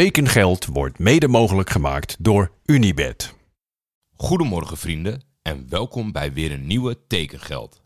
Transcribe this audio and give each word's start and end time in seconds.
Tekengeld 0.00 0.66
wordt 0.66 0.98
mede 0.98 1.28
mogelijk 1.28 1.70
gemaakt 1.70 2.16
door 2.18 2.50
Unibed. 2.64 3.34
Goedemorgen 4.16 4.76
vrienden 4.76 5.22
en 5.42 5.66
welkom 5.68 6.12
bij 6.12 6.32
weer 6.32 6.52
een 6.52 6.66
nieuwe 6.66 7.06
Tekengeld. 7.06 7.82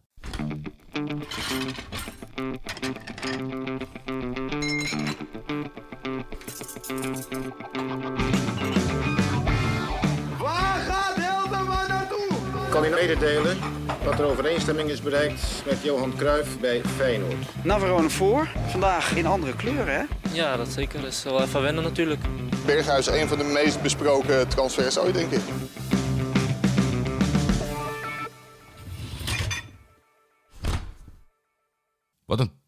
Waar 10.38 10.79
gaat 10.79 11.16
Helderman 11.16 11.88
naartoe? 11.88 12.29
kan 12.70 12.84
u 12.84 12.88
mededelen 12.88 13.59
dat 14.04 14.18
er 14.18 14.25
overeenstemming 14.25 14.90
is 14.90 15.02
bereikt 15.02 15.62
met 15.66 15.82
Johan 15.82 16.12
Cruijff 16.16 16.61
bij 16.61 16.80
Feyenoord. 16.84 17.64
Navarone 17.64 18.11
voor. 18.11 18.48
Vandaag 18.66 19.16
in 19.16 19.27
andere 19.27 19.56
kleuren, 19.56 19.95
hè? 19.95 20.02
Ja, 20.32 20.56
dat 20.56 20.68
zeker. 20.68 21.00
Dat 21.00 21.10
is 21.10 21.22
wel 21.22 21.42
even 21.42 21.62
wennen 21.62 21.82
natuurlijk. 21.82 22.20
Berghuis 22.66 23.06
een 23.06 23.29
van 23.29 23.39
de 23.39 23.44
meest 23.44 23.82
besproken 23.82 24.48
transfers 24.48 24.98
ooit, 24.98 25.14
denk 25.14 25.30
ik. 25.30 25.40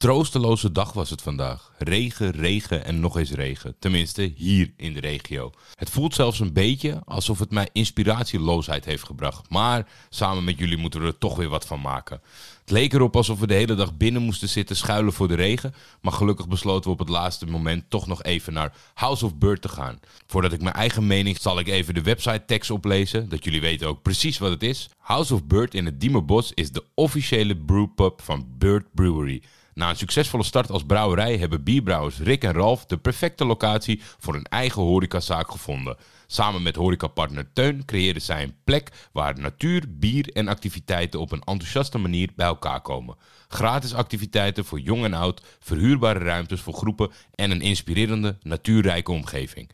Troosteloze 0.00 0.72
dag 0.72 0.92
was 0.92 1.10
het 1.10 1.22
vandaag. 1.22 1.72
Regen, 1.78 2.30
regen 2.30 2.84
en 2.84 3.00
nog 3.00 3.18
eens 3.18 3.30
regen. 3.30 3.74
Tenminste, 3.78 4.32
hier 4.36 4.72
in 4.76 4.92
de 4.92 5.00
regio. 5.00 5.52
Het 5.74 5.90
voelt 5.90 6.14
zelfs 6.14 6.40
een 6.40 6.52
beetje 6.52 7.02
alsof 7.04 7.38
het 7.38 7.50
mij 7.50 7.68
inspiratieloosheid 7.72 8.84
heeft 8.84 9.04
gebracht. 9.04 9.50
Maar 9.50 9.86
samen 10.08 10.44
met 10.44 10.58
jullie 10.58 10.76
moeten 10.76 11.00
we 11.00 11.06
er 11.06 11.18
toch 11.18 11.36
weer 11.36 11.48
wat 11.48 11.66
van 11.66 11.80
maken. 11.80 12.20
Het 12.60 12.70
leek 12.70 12.92
erop 12.92 13.16
alsof 13.16 13.38
we 13.40 13.46
de 13.46 13.54
hele 13.54 13.74
dag 13.74 13.96
binnen 13.96 14.22
moesten 14.22 14.48
zitten 14.48 14.76
schuilen 14.76 15.12
voor 15.12 15.28
de 15.28 15.34
regen. 15.34 15.74
Maar 16.00 16.12
gelukkig 16.12 16.48
besloten 16.48 16.84
we 16.84 16.90
op 16.90 16.98
het 16.98 17.08
laatste 17.08 17.46
moment 17.46 17.84
toch 17.88 18.06
nog 18.06 18.22
even 18.22 18.52
naar 18.52 18.74
House 18.94 19.24
of 19.24 19.36
Bird 19.36 19.62
te 19.62 19.68
gaan. 19.68 20.00
Voordat 20.26 20.52
ik 20.52 20.62
mijn 20.62 20.74
eigen 20.74 21.06
mening 21.06 21.38
zal 21.40 21.58
ik 21.58 21.68
even 21.68 21.94
de 21.94 22.02
website 22.02 22.42
tekst 22.46 22.70
oplezen. 22.70 23.28
Dat 23.28 23.44
jullie 23.44 23.60
weten 23.60 23.88
ook 23.88 24.02
precies 24.02 24.38
wat 24.38 24.50
het 24.50 24.62
is. 24.62 24.88
House 24.98 25.34
of 25.34 25.44
Bird 25.44 25.74
in 25.74 25.84
het 25.84 26.00
Diemerbos 26.00 26.52
is 26.54 26.72
de 26.72 26.84
officiële 26.94 27.56
brewpub 27.56 28.22
van 28.22 28.46
Bird 28.58 28.84
Brewery. 28.94 29.42
Na 29.80 29.88
een 29.88 29.96
succesvolle 29.96 30.44
start 30.44 30.70
als 30.70 30.84
brouwerij 30.84 31.36
hebben 31.36 31.62
bierbrouwers 31.62 32.18
Rick 32.18 32.44
en 32.44 32.52
Ralf 32.52 32.86
de 32.86 32.98
perfecte 32.98 33.44
locatie 33.44 34.00
voor 34.18 34.34
een 34.34 34.44
eigen 34.44 34.82
horecazaak 34.82 35.50
gevonden. 35.50 35.96
Samen 36.26 36.62
met 36.62 36.76
horecapartner 36.76 37.52
Teun 37.52 37.84
creëren 37.84 38.20
zij 38.22 38.42
een 38.42 38.56
plek 38.64 39.08
waar 39.12 39.38
natuur, 39.38 39.84
bier 39.88 40.28
en 40.32 40.48
activiteiten 40.48 41.20
op 41.20 41.32
een 41.32 41.42
enthousiaste 41.44 41.98
manier 41.98 42.28
bij 42.36 42.46
elkaar 42.46 42.80
komen. 42.80 43.16
Gratis 43.48 43.94
activiteiten 43.94 44.64
voor 44.64 44.80
jong 44.80 45.04
en 45.04 45.14
oud, 45.14 45.42
verhuurbare 45.60 46.18
ruimtes 46.18 46.60
voor 46.60 46.74
groepen 46.74 47.10
en 47.34 47.50
een 47.50 47.60
inspirerende, 47.60 48.38
natuurrijke 48.42 49.12
omgeving. 49.12 49.70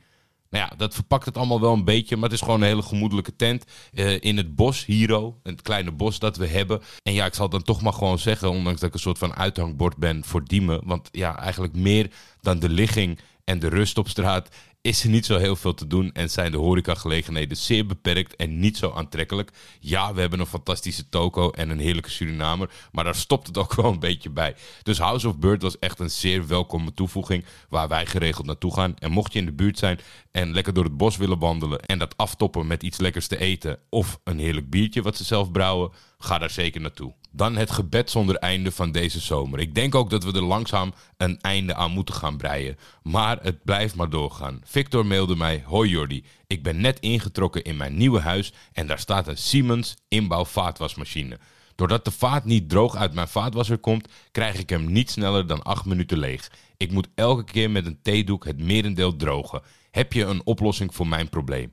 Nou 0.51 0.69
ja, 0.69 0.77
dat 0.77 0.95
verpakt 0.95 1.25
het 1.25 1.37
allemaal 1.37 1.61
wel 1.61 1.73
een 1.73 1.85
beetje, 1.85 2.17
maar 2.17 2.25
het 2.25 2.39
is 2.39 2.45
gewoon 2.45 2.61
een 2.61 2.67
hele 2.67 2.83
gemoedelijke 2.83 3.37
tent 3.37 3.65
eh, 3.93 4.21
in 4.21 4.37
het 4.37 4.55
bos, 4.55 4.85
Hiro, 4.85 5.39
het 5.43 5.63
kleine 5.63 5.93
bos 5.93 6.19
dat 6.19 6.37
we 6.37 6.47
hebben. 6.47 6.83
En 7.03 7.13
ja, 7.13 7.27
ik 7.27 7.35
zal 7.35 7.49
dan 7.49 7.63
toch 7.63 7.83
maar 7.83 7.93
gewoon 7.93 8.19
zeggen, 8.19 8.51
ondanks 8.51 8.81
dat 8.81 8.89
ik 8.89 8.95
een 8.95 9.01
soort 9.01 9.19
van 9.19 9.35
uithangbord 9.35 9.97
ben 9.97 10.25
voor 10.25 10.45
Diemen, 10.45 10.81
want 10.85 11.09
ja, 11.13 11.39
eigenlijk 11.39 11.77
meer 11.77 12.11
dan 12.41 12.59
de 12.59 12.69
ligging 12.69 13.19
en 13.47 13.59
de 13.59 13.69
rust 13.69 13.99
op 13.99 14.09
straat 14.09 14.49
is 14.81 15.03
er 15.03 15.09
niet 15.09 15.27
zo 15.27 15.39
heel 15.39 15.57
veel 15.57 15.75
te 15.75 15.87
doen 15.87 16.13
en 16.13 16.31
zijn 16.31 16.51
de 16.51 16.59
horecagelegenheden 16.59 17.57
zeer 17.57 17.87
beperkt 17.87 18.37
en 18.37 18.59
niet 18.59 18.77
zo 18.77 18.91
aantrekkelijk. 18.91 19.51
Ja, 19.81 20.15
we 20.15 20.21
hebben 20.21 20.41
een 20.41 20.47
fantastische 20.47 21.09
toko 21.09 21.51
en 21.51 21.71
een 21.71 21.79
heerlijke 21.79 22.11
Surinamer, 22.11 22.71
maar 22.93 23.05
daar 23.05 23.15
stopt 23.15 23.47
het 23.47 23.59
ook 23.59 23.75
wel 23.83 23.93
een 23.93 23.99
beetje 23.99 24.31
bij. 24.31 24.55
Dus 24.83 24.99
House 24.99 25.29
of 25.29 25.39
Bird 25.39 25.63
was 25.63 25.79
echt 25.79 25.99
een 25.99 26.11
zeer 26.11 26.47
welkome 26.47 26.95
toevoeging 26.95 27.45
waar 27.69 27.89
wij 27.89 28.07
geregeld 28.07 28.47
naartoe 28.47 28.75
gaan. 28.75 28.99
En 28.99 29.11
mocht 29.11 29.33
je 29.33 29.39
in 29.39 29.47
de 29.47 29.53
buurt 29.53 29.79
zijn 29.79 29.99
en 30.31 30.53
lekker 30.53 30.73
door 30.75 30.85
het 30.85 30.97
bos 30.97 31.17
willen 31.17 31.39
wandelen 31.39 31.81
en 31.81 31.99
dat 31.99 32.17
aftoppen 32.17 32.67
met 32.67 32.83
iets 32.83 32.99
lekkers 32.99 33.27
te 33.27 33.39
eten 33.39 33.79
of 33.89 34.21
een 34.25 34.39
heerlijk 34.39 34.71
biertje 34.71 35.03
wat 35.03 35.17
ze 35.17 35.25
zelf 35.25 35.51
brouwen, 35.51 35.93
ga 36.19 36.39
daar 36.39 36.51
zeker 36.51 36.81
naartoe. 36.81 37.15
Dan 37.37 37.57
het 37.57 37.71
gebed 37.71 38.11
zonder 38.11 38.37
einde 38.37 38.73
van 38.73 38.93
deze 38.93 39.21
zomer. 39.21 39.59
Ik 39.59 39.75
denk 39.75 39.95
ook 39.95 40.11
dat 40.11 40.25
we 40.25 40.33
er 40.33 40.43
langzaam 40.43 40.93
een 41.17 41.41
einde 41.41 41.75
aan 41.75 41.91
moeten 41.91 42.15
gaan 42.15 42.37
breien. 42.37 42.79
Maar 43.03 43.39
het 43.43 43.65
blijft 43.65 43.95
maar 43.95 44.11
doorgaan. 44.11 44.61
Victor 44.65 45.07
mailde 45.07 45.37
mij: 45.37 45.63
Hoi 45.67 45.91
Jordi, 45.91 46.25
ik 46.47 46.63
ben 46.63 46.81
net 46.81 47.01
ingetrokken 47.01 47.65
in 47.65 47.77
mijn 47.77 47.97
nieuwe 47.97 48.21
huis 48.21 48.53
en 48.73 48.87
daar 48.87 48.99
staat 48.99 49.29
een 49.29 49.37
Siemens 49.37 49.95
inbouw 50.09 50.45
vaatwasmachine. 50.45 51.39
Doordat 51.75 52.05
de 52.05 52.11
vaat 52.11 52.45
niet 52.45 52.69
droog 52.69 52.97
uit 52.97 53.15
mijn 53.15 53.29
vaatwasser 53.29 53.79
komt, 53.79 54.09
krijg 54.31 54.59
ik 54.59 54.71
hem 54.71 54.93
niet 54.93 55.11
sneller 55.11 55.47
dan 55.47 55.63
8 55.63 55.85
minuten 55.85 56.19
leeg. 56.19 56.51
Ik 56.77 56.93
moet 56.93 57.09
elke 57.15 57.45
keer 57.45 57.71
met 57.71 57.87
een 57.87 58.03
theedoek 58.03 58.45
het 58.45 58.63
merendeel 58.63 59.17
drogen. 59.17 59.63
Heb 59.91 60.13
je 60.13 60.25
een 60.25 60.47
oplossing 60.47 60.95
voor 60.95 61.07
mijn 61.07 61.29
probleem? 61.29 61.73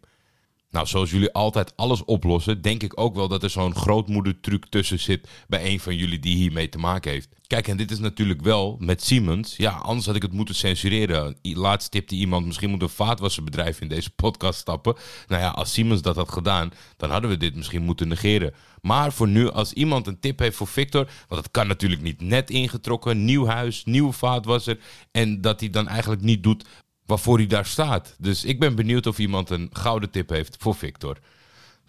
Nou, 0.74 0.88
zoals 0.88 1.12
jullie 1.12 1.34
altijd 1.34 1.74
alles 1.76 2.06
oplossen, 2.06 2.62
denk 2.62 2.84
ik 2.84 3.00
ook 3.00 3.16
wel 3.16 3.28
dat 3.28 3.44
er 3.44 3.50
zo'n 3.50 3.76
grootmoedertruc 3.76 4.66
tussen 4.70 5.00
zit 5.00 5.30
bij 5.48 5.66
een 5.66 5.80
van 5.80 5.96
jullie 5.96 6.20
die 6.20 6.36
hiermee 6.36 6.70
te 6.70 6.78
maken 6.78 7.12
heeft. 7.12 7.30
Kijk, 7.48 7.68
en 7.68 7.78
dit 7.78 7.92
is 7.92 8.00
natuurlijk 8.00 8.42
wel 8.42 8.78
met 8.80 9.04
Siemens. 9.04 9.56
Ja, 9.58 9.72
anders 9.72 10.06
had 10.06 10.16
ik 10.16 10.22
het 10.22 10.34
moeten 10.34 10.56
censureren. 10.56 11.38
Laatst 11.42 11.92
tipte 11.92 12.16
iemand, 12.16 12.46
misschien 12.46 12.70
moet 12.70 12.82
een 12.82 12.90
vaatwasserbedrijf 12.90 13.82
in 13.82 13.88
deze 13.88 14.10
podcast 14.10 14.60
stappen. 14.60 14.96
Nou 15.28 15.42
ja, 15.42 15.50
als 15.50 15.74
Siemens 15.74 16.02
dat 16.02 16.16
had 16.16 16.32
gedaan, 16.32 16.72
dan 16.98 17.10
hadden 17.10 17.30
we 17.30 17.38
dit 17.38 17.56
misschien 17.56 17.84
moeten 17.84 18.08
negeren. 18.08 18.54
Maar 18.82 19.14
voor 19.14 19.28
nu, 19.28 19.50
als 19.50 19.74
iemand 19.74 20.08
een 20.08 20.20
tip 20.20 20.40
heeft 20.40 20.56
voor 20.56 20.68
Victor, 20.68 21.10
want 21.28 21.42
het 21.42 21.52
kan 21.52 21.68
natuurlijk 21.68 22.02
niet 22.02 22.22
net 22.22 22.50
ingetrokken, 22.50 23.26
nieuw 23.26 23.46
huis, 23.46 23.84
nieuwe 23.86 24.12
vaatwasser. 24.12 24.80
En 25.12 25.42
dat 25.42 25.60
hij 25.60 25.70
dan 25.70 25.88
eigenlijk 25.88 26.22
niet 26.22 26.44
doet 26.44 26.66
waarvoor 27.06 27.38
hij 27.38 27.48
daar 27.48 27.66
staat. 27.66 28.16
Dus 28.18 28.44
ik 28.44 28.60
ben 28.60 28.76
benieuwd 28.76 29.08
of 29.08 29.20
iemand 29.20 29.50
een 29.50 29.70
gouden 29.72 30.10
tip 30.10 30.30
heeft 30.30 30.56
voor 30.60 30.76
Victor. 30.76 31.18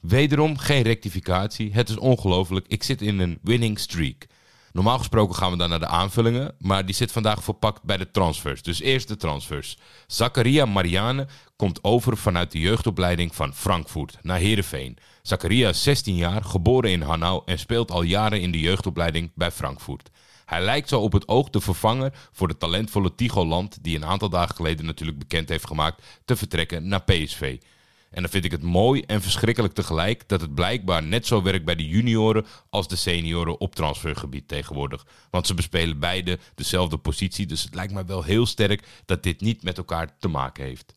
Wederom 0.00 0.58
geen 0.58 0.82
rectificatie. 0.82 1.72
Het 1.72 1.88
is 1.88 1.96
ongelooflijk. 1.96 2.66
Ik 2.68 2.82
zit 2.82 3.02
in 3.02 3.18
een 3.18 3.38
winning 3.42 3.78
streak. 3.78 4.26
Normaal 4.74 4.98
gesproken 4.98 5.34
gaan 5.34 5.50
we 5.50 5.56
dan 5.56 5.68
naar 5.68 5.80
de 5.80 5.86
aanvullingen, 5.86 6.54
maar 6.58 6.86
die 6.86 6.94
zit 6.94 7.12
vandaag 7.12 7.44
verpakt 7.44 7.82
bij 7.82 7.96
de 7.96 8.10
transfers. 8.10 8.62
Dus 8.62 8.80
eerst 8.80 9.08
de 9.08 9.16
transfers. 9.16 9.78
Zakaria 10.06 10.66
Mariane 10.66 11.26
komt 11.56 11.84
over 11.84 12.16
vanuit 12.16 12.52
de 12.52 12.60
jeugdopleiding 12.60 13.34
van 13.34 13.54
Frankfurt 13.54 14.18
naar 14.22 14.38
Heerenveen. 14.38 14.96
Zakaria 15.22 15.68
is 15.68 15.82
16 15.82 16.16
jaar, 16.16 16.44
geboren 16.44 16.90
in 16.90 17.02
Hanau 17.02 17.42
en 17.44 17.58
speelt 17.58 17.90
al 17.90 18.02
jaren 18.02 18.40
in 18.40 18.50
de 18.50 18.60
jeugdopleiding 18.60 19.30
bij 19.34 19.50
Frankfurt. 19.50 20.10
Hij 20.44 20.62
lijkt 20.62 20.88
zo 20.88 21.00
op 21.00 21.12
het 21.12 21.28
oog 21.28 21.50
de 21.50 21.60
vervanger 21.60 22.12
voor 22.32 22.48
de 22.48 22.56
talentvolle 22.56 23.14
Tigo 23.14 23.44
Land, 23.44 23.78
die 23.82 23.96
een 23.96 24.04
aantal 24.04 24.28
dagen 24.28 24.54
geleden 24.54 24.86
natuurlijk 24.86 25.18
bekend 25.18 25.48
heeft 25.48 25.66
gemaakt 25.66 26.02
te 26.24 26.36
vertrekken 26.36 26.88
naar 26.88 27.02
PSV. 27.02 27.58
En 28.14 28.22
dan 28.22 28.30
vind 28.30 28.44
ik 28.44 28.50
het 28.50 28.62
mooi 28.62 29.00
en 29.00 29.22
verschrikkelijk 29.22 29.74
tegelijk 29.74 30.28
dat 30.28 30.40
het 30.40 30.54
blijkbaar 30.54 31.02
net 31.02 31.26
zo 31.26 31.42
werkt 31.42 31.64
bij 31.64 31.74
de 31.74 31.88
junioren 31.88 32.46
als 32.70 32.88
de 32.88 32.96
senioren 32.96 33.60
op 33.60 33.74
transfergebied 33.74 34.48
tegenwoordig. 34.48 35.06
Want 35.30 35.46
ze 35.46 35.54
bespelen 35.54 35.98
beide 35.98 36.38
dezelfde 36.54 36.96
positie, 36.96 37.46
dus 37.46 37.62
het 37.62 37.74
lijkt 37.74 37.92
mij 37.92 38.06
wel 38.06 38.22
heel 38.22 38.46
sterk 38.46 38.86
dat 39.04 39.22
dit 39.22 39.40
niet 39.40 39.62
met 39.62 39.78
elkaar 39.78 40.18
te 40.18 40.28
maken 40.28 40.64
heeft. 40.64 40.94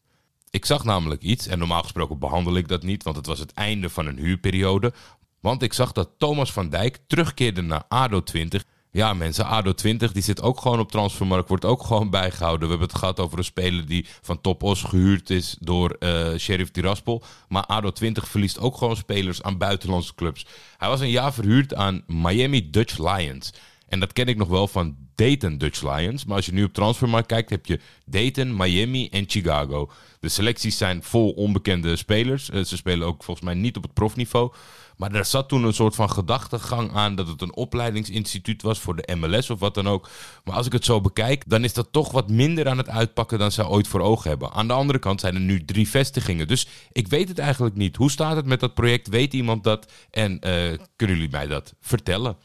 Ik 0.50 0.66
zag 0.66 0.84
namelijk 0.84 1.22
iets, 1.22 1.48
en 1.48 1.60
normaal 1.60 1.84
gesproken 1.84 2.20
behandel 2.20 2.56
ik 2.56 2.68
dat 2.68 2.84
niet, 2.84 3.04
want 3.04 3.16
het 3.16 3.26
was 3.26 3.40
het 3.40 3.54
einde 3.54 3.90
van 3.90 4.06
een 4.06 4.18
huurperiode. 4.18 4.94
Want 5.40 5.62
ik 5.62 5.74
zag 5.74 5.92
dat 5.92 6.10
Thomas 6.18 6.52
van 6.52 6.70
Dijk 6.70 7.00
terugkeerde 7.08 7.62
naar 7.62 7.84
ADO 7.88 8.24
20. 8.24 8.64
Ja, 8.92 9.14
mensen, 9.14 9.46
ADO 9.46 9.74
20 9.74 10.12
die 10.12 10.24
zit 10.24 10.42
ook 10.42 10.62
gewoon 10.62 10.80
op 10.80 10.92
transfermarkt, 10.92 11.50
wordt 11.50 11.66
ook 11.66 11.84
gewoon 11.88 12.10
bijgehouden. 12.10 12.62
We 12.68 12.74
hebben 12.74 12.88
het 12.88 12.98
gehad 12.98 13.20
over 13.20 13.38
een 13.38 13.44
speler 13.44 13.86
die 13.86 14.06
van 14.22 14.42
Top 14.42 14.64
Os 14.64 14.84
gehuurd 14.84 15.30
is 15.30 15.56
door 15.60 15.90
eh 15.90 16.36
Sheriff 16.38 16.72
Tiraspol. 16.72 17.24
Maar 17.48 17.64
ADO 17.66 17.92
20 17.92 18.28
verliest 18.28 18.60
ook 18.60 18.78
gewoon 18.78 18.96
spelers 18.96 19.42
aan 19.44 19.58
buitenlandse 19.58 20.16
clubs. 20.16 20.46
Hij 20.78 20.90
was 20.90 21.00
een 21.00 21.10
jaar 21.10 21.34
verhuurd 21.34 21.74
aan 21.74 22.04
Miami 22.08 22.70
Dutch 22.70 22.98
Lions. 22.98 23.54
En 23.88 24.00
dat 24.00 24.14
ken 24.14 24.28
ik 24.28 24.38
nog 24.38 24.48
wel 24.48 24.68
van 24.68 24.96
Dayton 25.16 25.58
Dutch 25.58 25.82
Lions. 25.96 26.26
Maar 26.26 26.36
als 26.36 26.46
je 26.46 26.54
nu 26.54 26.64
op 26.64 26.74
transfermarkt 26.74 27.28
kijkt, 27.28 27.50
heb 27.50 27.66
je 27.66 27.80
Dayton, 28.06 28.56
Miami 28.56 29.08
en 29.10 29.24
Chicago. 29.28 29.92
De 30.20 30.30
selecties 30.30 30.78
zijn 30.78 31.04
vol 31.04 31.32
onbekende 31.32 31.96
spelers. 31.96 32.50
Eh, 32.50 32.64
Ze 32.64 32.76
spelen 32.78 33.08
ook 33.08 33.24
volgens 33.24 33.46
mij 33.46 33.56
niet 33.56 33.78
op 33.78 33.84
het 33.84 33.94
profniveau. 33.94 34.54
Maar 34.98 35.12
er 35.12 35.26
zat 35.26 35.50
toen 35.50 35.64
een 35.64 35.74
soort 35.74 35.96
van 35.96 36.10
gedachtegang 36.10 36.94
aan 36.94 37.16
dat 37.16 37.28
het 37.28 37.42
een 37.42 37.56
opleidingsinstituut 37.56 38.62
was 38.62 38.80
voor 38.80 38.96
de 38.96 39.16
MLS 39.16 39.50
of 39.50 39.60
wat 39.60 39.74
dan 39.74 39.88
ook. 39.88 40.10
Maar 40.44 40.56
als 40.56 40.66
ik 40.66 40.72
het 40.72 40.86
zo 40.86 41.02
bekijk, 41.02 41.44
dan 41.50 41.64
is 41.64 41.74
dat 41.74 41.88
toch 41.92 42.12
wat 42.12 42.30
minder 42.30 42.68
aan 42.68 42.78
het 42.78 42.90
uitpakken 42.90 43.40
dan 43.40 43.52
zij 43.52 43.66
ooit 43.66 43.88
voor 43.88 44.02
ogen 44.02 44.30
hebben. 44.30 44.52
Aan 44.52 44.68
de 44.68 44.74
andere 44.74 45.00
kant 45.00 45.20
zijn 45.20 45.36
er 45.36 45.42
nu 45.42 45.66
drie 45.66 45.90
vestigingen. 45.90 46.48
Dus 46.48 46.68
ik 46.92 47.08
weet 47.08 47.30
het 47.30 47.40
eigenlijk 47.40 47.76
niet. 47.76 47.96
Hoe 47.96 48.12
staat 48.12 48.36
het 48.36 48.46
met 48.46 48.60
dat 48.60 48.74
project? 48.74 49.08
Weet 49.08 49.34
iemand 49.34 49.64
dat? 49.64 49.92
En 50.10 50.40
eh, 50.40 50.80
kunnen 50.96 51.16
jullie 51.16 51.32
mij 51.32 51.48
dat 51.48 51.74
vertellen? 51.82 52.38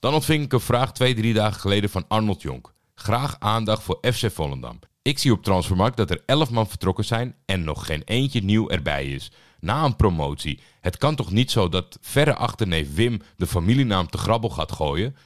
Dan 0.00 0.14
ontving 0.14 0.44
ik 0.44 0.52
een 0.52 0.60
vraag 0.60 0.92
twee, 0.92 1.14
drie 1.14 1.34
dagen 1.34 1.60
geleden 1.60 1.90
van 1.90 2.04
Arnold 2.08 2.42
Jonk. 2.42 2.72
Graag 2.94 3.36
aandacht 3.38 3.82
voor 3.82 3.98
FC 4.12 4.30
Volendam. 4.30 4.78
Ik 5.02 5.18
zie 5.18 5.32
op 5.32 5.42
Transfermarkt 5.42 5.96
dat 5.96 6.10
er 6.10 6.22
11 6.26 6.50
man 6.50 6.68
vertrokken 6.68 7.04
zijn 7.04 7.34
en 7.46 7.64
nog 7.64 7.86
geen 7.86 8.02
eentje 8.04 8.42
nieuw 8.42 8.68
erbij 8.68 9.06
is. 9.06 9.30
Na 9.60 9.84
een 9.84 9.96
promotie. 9.96 10.60
Het 10.80 10.96
kan 10.96 11.14
toch 11.14 11.30
niet 11.30 11.50
zo 11.50 11.68
dat 11.68 11.98
verre 12.00 12.34
achterneef 12.34 12.94
Wim 12.94 13.20
de 13.36 13.46
familienaam 13.46 14.08
te 14.08 14.18
grabbel 14.18 14.50
gaat 14.50 14.72
gooien? 14.72 15.16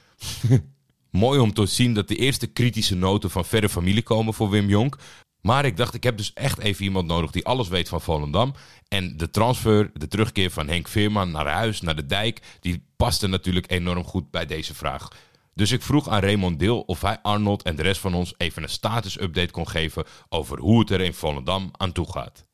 Mooi 1.09 1.39
om 1.39 1.53
te 1.53 1.65
zien 1.65 1.93
dat 1.93 2.07
de 2.07 2.15
eerste 2.15 2.47
kritische 2.47 2.95
noten 2.95 3.29
van 3.29 3.45
verre 3.45 3.69
familie 3.69 4.03
komen 4.03 4.33
voor 4.33 4.49
Wim 4.49 4.69
Jonk. 4.69 4.97
Maar 5.41 5.65
ik 5.65 5.77
dacht, 5.77 5.93
ik 5.93 6.03
heb 6.03 6.17
dus 6.17 6.33
echt 6.33 6.59
even 6.59 6.83
iemand 6.83 7.07
nodig 7.07 7.31
die 7.31 7.45
alles 7.45 7.67
weet 7.67 7.89
van 7.89 8.01
Volendam. 8.01 8.53
En 8.87 9.17
de 9.17 9.29
transfer, 9.29 9.91
de 9.93 10.07
terugkeer 10.07 10.51
van 10.51 10.67
Henk 10.67 10.87
Veerman 10.87 11.31
naar 11.31 11.47
huis, 11.47 11.81
naar 11.81 11.95
de 11.95 12.05
dijk, 12.05 12.41
die 12.59 12.85
paste 12.95 13.27
natuurlijk 13.27 13.71
enorm 13.71 14.03
goed 14.03 14.31
bij 14.31 14.45
deze 14.45 14.73
vraag. 14.73 15.07
Dus 15.53 15.71
ik 15.71 15.81
vroeg 15.81 16.07
aan 16.09 16.21
Raymond 16.21 16.59
Deel 16.59 16.81
of 16.81 17.01
hij 17.01 17.19
Arnold 17.21 17.63
en 17.63 17.75
de 17.75 17.81
rest 17.81 18.01
van 18.01 18.13
ons 18.13 18.33
even 18.37 18.63
een 18.63 18.69
status-update 18.69 19.51
kon 19.51 19.67
geven 19.67 20.05
over 20.29 20.59
hoe 20.59 20.79
het 20.79 20.89
er 20.89 21.01
in 21.01 21.13
Volendam 21.13 21.69
aan 21.71 21.91
toe 21.91 22.11
gaat. 22.11 22.45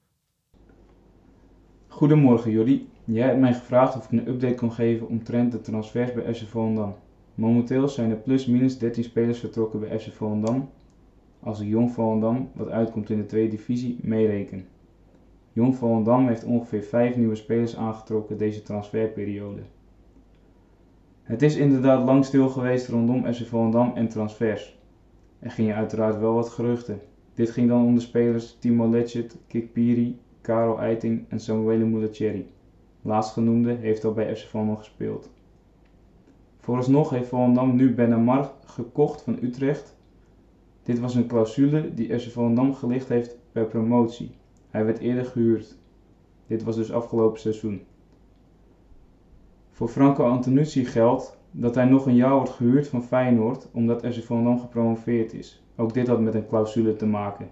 Goedemorgen 2.00 2.52
Jordi. 2.52 2.90
Jij 3.04 3.28
hebt 3.28 3.40
mij 3.40 3.54
gevraagd 3.54 3.98
of 3.98 4.06
ik 4.06 4.12
een 4.12 4.28
update 4.28 4.56
kon 4.56 4.72
geven 4.72 5.08
omtrent 5.08 5.52
de 5.52 5.62
transfers 5.62 6.14
bij 6.14 6.34
FC 6.34 6.48
Volendam. 6.48 6.96
Momenteel 7.36 7.88
zijn 7.88 8.10
er 8.10 8.18
plus 8.18 8.46
minus 8.46 8.78
13 8.78 9.04
spelers 9.04 9.40
vertrokken 9.40 9.80
bij 9.80 10.00
FC 10.00 10.12
Volendam, 10.12 10.70
als 11.40 11.60
ik 11.60 11.68
Jong 11.68 11.92
Volendam, 11.92 12.50
wat 12.54 12.70
uitkomt 12.70 13.10
in 13.10 13.18
de 13.18 13.26
tweede 13.26 13.50
divisie, 13.50 13.98
meereken. 14.02 14.66
Jong 15.54 15.76
Volendam 15.76 16.28
heeft 16.28 16.44
ongeveer 16.44 16.84
5 16.84 17.16
nieuwe 17.16 17.36
spelers 17.36 17.76
aangetrokken 17.76 18.38
deze 18.38 18.62
transferperiode. 18.62 19.62
Het 21.24 21.42
is 21.42 21.56
inderdaad 21.56 22.04
lang 22.06 22.26
stil 22.26 22.50
geweest 22.50 22.88
rondom 22.88 23.34
FC 23.34 23.46
Volendam 23.46 23.92
en 23.96 24.08
transfers. 24.08 24.80
Er 25.40 25.52
gingen 25.52 25.76
uiteraard 25.76 26.20
wel 26.20 26.34
wat 26.34 26.50
geruchten. 26.50 27.00
Dit 27.34 27.50
ging 27.50 27.68
dan 27.68 27.86
om 27.86 27.96
de 27.96 28.02
spelers 28.02 28.58
Timo 28.60 28.90
Letchert, 28.90 29.38
Kikpiri, 29.48 30.20
Karel 30.42 30.80
Eiting 30.80 31.26
en 31.30 31.40
Samuele 31.40 31.86
Mulacheri. 31.86 32.52
Laatstgenoemde 33.02 33.74
heeft 33.74 34.06
al 34.06 34.14
bij 34.14 34.36
FC 34.36 34.48
Volendam 34.48 34.78
gespeeld. 34.78 35.30
Vooralsnog 36.60 37.10
heeft 37.10 37.30
Volendam 37.30 37.76
nu 37.76 37.94
Benamar 37.94 38.52
gekocht 38.66 39.22
van 39.22 39.38
Utrecht. 39.42 39.98
Dit 40.84 41.00
was 41.00 41.16
een 41.16 41.28
clausule 41.28 41.94
die 41.94 42.20
FC 42.20 42.32
Volendam 42.32 42.74
gelicht 42.74 43.10
heeft 43.10 43.38
per 43.52 43.66
promotie. 43.66 44.32
Hij 44.70 44.86
werd 44.86 45.00
eerder 45.00 45.26
gehuurd. 45.26 45.78
Dit 46.48 46.64
was 46.64 46.76
dus 46.76 46.92
afgelopen 46.92 47.40
seizoen. 47.40 47.82
Voor 49.72 49.88
Franco 49.88 50.24
Antonucci 50.24 50.86
geldt 50.86 51.38
dat 51.52 51.76
hij 51.76 51.86
nog 51.86 52.06
een 52.06 52.16
jaar 52.16 52.36
wordt 52.36 52.50
gehuurd 52.50 52.88
van 52.88 53.04
Feyenoord 53.04 53.68
omdat 53.72 54.06
FC 54.06 54.24
Volendam 54.24 54.60
gepromoveerd 54.60 55.34
is. 55.34 55.64
Ook 55.76 55.94
dit 55.94 56.08
had 56.08 56.22
met 56.22 56.34
een 56.34 56.48
clausule 56.48 56.96
te 56.96 57.06
maken. 57.06 57.50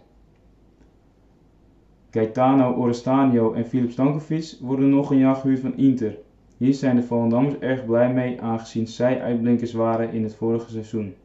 Gaetano 2.18 2.74
Orestanio 2.74 3.54
en 3.54 3.66
Filip 3.66 3.92
Stankovic 3.92 4.58
worden 4.62 4.90
nog 4.90 5.12
een 5.12 5.18
jaar 5.18 5.36
gehuurd 5.36 5.60
van 5.60 5.78
Inter. 5.78 6.18
Hier 6.58 6.74
zijn 6.74 6.96
de 6.96 7.04
Volendammers 7.04 7.58
erg 7.60 7.86
blij 7.86 8.14
mee 8.14 8.42
aangezien 8.42 8.88
zij 8.88 9.22
uitblinkers 9.22 9.74
waren 9.74 10.12
in 10.12 10.24
het 10.24 10.36
vorige 10.36 10.72
seizoen. 10.72 11.16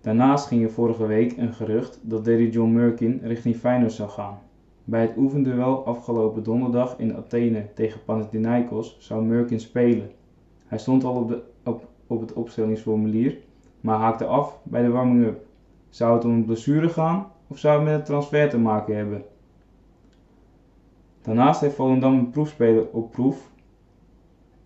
Daarnaast 0.00 0.46
ging 0.46 0.64
er 0.64 0.70
vorige 0.70 1.06
week 1.06 1.36
een 1.36 1.54
gerucht 1.54 2.00
dat 2.02 2.24
Derry 2.24 2.48
John 2.48 2.72
Merkin 2.72 3.20
richting 3.22 3.56
Feyenoord 3.56 3.92
zou 3.92 4.08
gaan. 4.08 4.38
Bij 4.84 5.00
het 5.00 5.16
oefenduel 5.16 5.86
afgelopen 5.86 6.42
donderdag 6.42 6.94
in 6.98 7.16
Athene 7.16 7.66
tegen 7.74 8.04
Panathinaikos 8.04 8.96
zou 8.98 9.24
Merkin 9.24 9.60
spelen. 9.60 10.10
Hij 10.66 10.78
stond 10.78 11.04
al 11.04 11.14
op, 11.14 11.28
de, 11.28 11.42
op, 11.64 11.88
op 12.06 12.20
het 12.20 12.32
opstellingsformulier, 12.32 13.38
maar 13.80 13.98
haakte 13.98 14.24
af 14.24 14.60
bij 14.62 14.82
de 14.82 14.90
warming-up. 14.90 15.46
Zou 15.88 16.14
het 16.14 16.24
om 16.24 16.30
een 16.30 16.44
blessure 16.44 16.88
gaan 16.88 17.26
of 17.50 17.58
zou 17.58 17.74
het 17.74 17.84
met 17.84 17.98
een 17.98 18.04
transfer 18.04 18.48
te 18.48 18.58
maken 18.58 18.96
hebben? 18.96 19.24
Daarnaast 21.22 21.60
heeft 21.60 21.74
Volendam 21.74 22.14
een 22.14 22.30
proefspeler 22.30 22.88
op 22.92 23.10
proef 23.10 23.50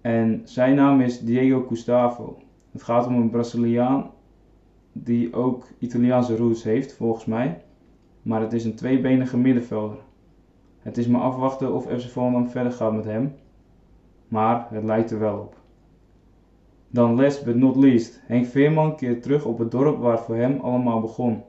en 0.00 0.40
zijn 0.44 0.74
naam 0.74 1.00
is 1.00 1.20
Diego 1.20 1.64
Gustavo. 1.68 2.38
Het 2.72 2.82
gaat 2.82 3.06
om 3.06 3.14
een 3.14 3.30
Braziliaan 3.30 4.10
die 4.92 5.34
ook 5.34 5.66
Italiaanse 5.78 6.36
roots 6.36 6.62
heeft, 6.62 6.94
volgens 6.94 7.24
mij. 7.24 7.62
Maar 8.22 8.40
het 8.40 8.52
is 8.52 8.64
een 8.64 8.74
tweebenige 8.74 9.36
middenvelder. 9.38 9.98
Het 10.78 10.98
is 10.98 11.06
maar 11.06 11.20
afwachten 11.20 11.74
of 11.74 11.84
FC 11.84 12.10
Volendam 12.10 12.48
verder 12.48 12.72
gaat 12.72 12.92
met 12.92 13.04
hem. 13.04 13.34
Maar 14.28 14.66
het 14.70 14.84
lijkt 14.84 15.10
er 15.10 15.18
wel 15.18 15.38
op. 15.38 15.56
Dan 16.88 17.14
last 17.14 17.44
but 17.44 17.56
not 17.56 17.76
least. 17.76 18.22
Henk 18.26 18.46
Veerman 18.46 18.96
keert 18.96 19.22
terug 19.22 19.44
op 19.44 19.58
het 19.58 19.70
dorp 19.70 19.98
waar 19.98 20.12
het 20.12 20.24
voor 20.24 20.36
hem 20.36 20.60
allemaal 20.60 21.00
begon. 21.00 21.42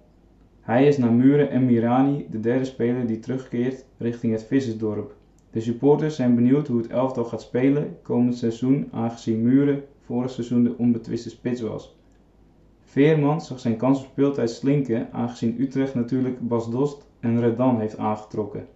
Hij 0.65 0.87
is 0.87 0.97
naar 0.97 1.13
Muren 1.13 1.49
en 1.49 1.65
Mirani 1.65 2.27
de 2.29 2.39
derde 2.39 2.65
speler 2.65 3.07
die 3.07 3.19
terugkeert 3.19 3.85
richting 3.97 4.33
het 4.33 4.43
Vissersdorp. 4.43 5.15
De 5.51 5.61
supporters 5.61 6.15
zijn 6.15 6.35
benieuwd 6.35 6.67
hoe 6.67 6.77
het 6.77 6.87
elftal 6.87 7.23
gaat 7.23 7.41
spelen 7.41 7.97
komend 8.01 8.37
seizoen 8.37 8.87
aangezien 8.91 9.41
Muren 9.41 9.83
vorig 9.99 10.31
seizoen 10.31 10.63
de 10.63 10.77
onbetwiste 10.77 11.29
spits 11.29 11.61
was. 11.61 11.95
Veerman 12.83 13.41
zag 13.41 13.59
zijn 13.59 13.77
kans 13.77 13.99
op 13.99 14.05
speeltijd 14.05 14.49
slinken 14.49 15.13
aangezien 15.13 15.61
Utrecht 15.61 15.95
natuurlijk 15.95 16.47
Bas 16.47 16.71
Dost 16.71 17.07
en 17.19 17.39
Redan 17.39 17.79
heeft 17.79 17.97
aangetrokken. 17.97 18.67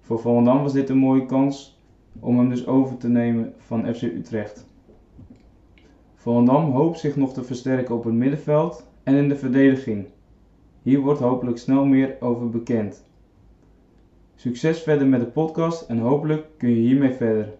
Voor 0.00 0.18
Volendam 0.18 0.62
was 0.62 0.72
dit 0.72 0.88
een 0.88 0.98
mooie 0.98 1.26
kans 1.26 1.80
om 2.20 2.38
hem 2.38 2.48
dus 2.48 2.66
over 2.66 2.96
te 2.96 3.08
nemen 3.08 3.54
van 3.58 3.94
FC 3.94 4.02
Utrecht. 4.02 4.66
Volendam 6.14 6.70
hoopt 6.70 6.98
zich 6.98 7.16
nog 7.16 7.32
te 7.32 7.44
versterken 7.44 7.94
op 7.94 8.04
het 8.04 8.14
middenveld 8.14 8.86
en 9.02 9.14
in 9.14 9.28
de 9.28 9.36
verdediging. 9.36 10.06
Hier 10.88 11.00
wordt 11.00 11.20
hopelijk 11.20 11.58
snel 11.58 11.84
meer 11.84 12.16
over 12.20 12.50
bekend. 12.50 13.04
Succes 14.36 14.82
verder 14.82 15.06
met 15.06 15.20
de 15.20 15.26
podcast 15.26 15.82
en 15.82 15.98
hopelijk 15.98 16.46
kun 16.58 16.68
je 16.68 16.80
hiermee 16.80 17.12
verder. 17.12 17.54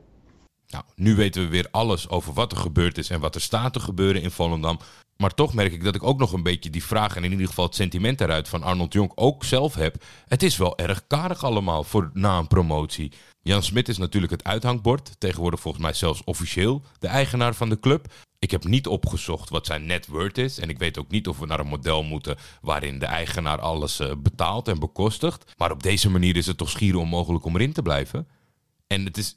Nou, 0.68 0.84
nu 0.94 1.14
weten 1.14 1.42
we 1.42 1.48
weer 1.48 1.68
alles 1.70 2.08
over 2.08 2.32
wat 2.32 2.52
er 2.52 2.58
gebeurd 2.58 2.98
is 2.98 3.10
en 3.10 3.20
wat 3.20 3.34
er 3.34 3.40
staat 3.40 3.72
te 3.72 3.80
gebeuren 3.80 4.22
in 4.22 4.30
Volendam. 4.30 4.78
Maar 5.22 5.34
toch 5.34 5.54
merk 5.54 5.72
ik 5.72 5.84
dat 5.84 5.94
ik 5.94 6.02
ook 6.02 6.18
nog 6.18 6.32
een 6.32 6.42
beetje 6.42 6.70
die 6.70 6.84
vraag 6.84 7.16
en 7.16 7.24
in 7.24 7.30
ieder 7.30 7.46
geval 7.46 7.64
het 7.64 7.74
sentiment 7.74 8.18
daaruit 8.18 8.48
van 8.48 8.62
Arnold 8.62 8.92
Jonk 8.92 9.12
ook 9.14 9.44
zelf 9.44 9.74
heb. 9.74 10.04
Het 10.26 10.42
is 10.42 10.56
wel 10.56 10.78
erg 10.78 11.06
karig 11.06 11.44
allemaal 11.44 11.84
voor 11.84 12.10
na 12.12 12.38
een 12.38 12.46
promotie. 12.46 13.12
Jan 13.42 13.62
Smit 13.62 13.88
is 13.88 13.98
natuurlijk 13.98 14.32
het 14.32 14.44
uithangbord, 14.44 15.20
tegenwoordig 15.20 15.60
volgens 15.60 15.82
mij 15.82 15.92
zelfs 15.92 16.24
officieel 16.24 16.82
de 16.98 17.06
eigenaar 17.06 17.54
van 17.54 17.68
de 17.68 17.80
club. 17.80 18.12
Ik 18.38 18.50
heb 18.50 18.64
niet 18.64 18.86
opgezocht 18.86 19.48
wat 19.48 19.66
zijn 19.66 19.86
net 19.86 20.06
worth 20.06 20.38
is 20.38 20.58
en 20.58 20.68
ik 20.68 20.78
weet 20.78 20.98
ook 20.98 21.10
niet 21.10 21.28
of 21.28 21.38
we 21.38 21.46
naar 21.46 21.60
een 21.60 21.66
model 21.66 22.02
moeten 22.02 22.36
waarin 22.60 22.98
de 22.98 23.06
eigenaar 23.06 23.60
alles 23.60 24.00
uh, 24.00 24.12
betaalt 24.18 24.68
en 24.68 24.78
bekostigt. 24.78 25.52
Maar 25.56 25.70
op 25.70 25.82
deze 25.82 26.10
manier 26.10 26.36
is 26.36 26.46
het 26.46 26.56
toch 26.56 26.70
schier 26.70 26.96
onmogelijk 26.96 27.44
om 27.44 27.54
erin 27.54 27.72
te 27.72 27.82
blijven. 27.82 28.28
En 28.86 29.04
het 29.04 29.16
is, 29.16 29.36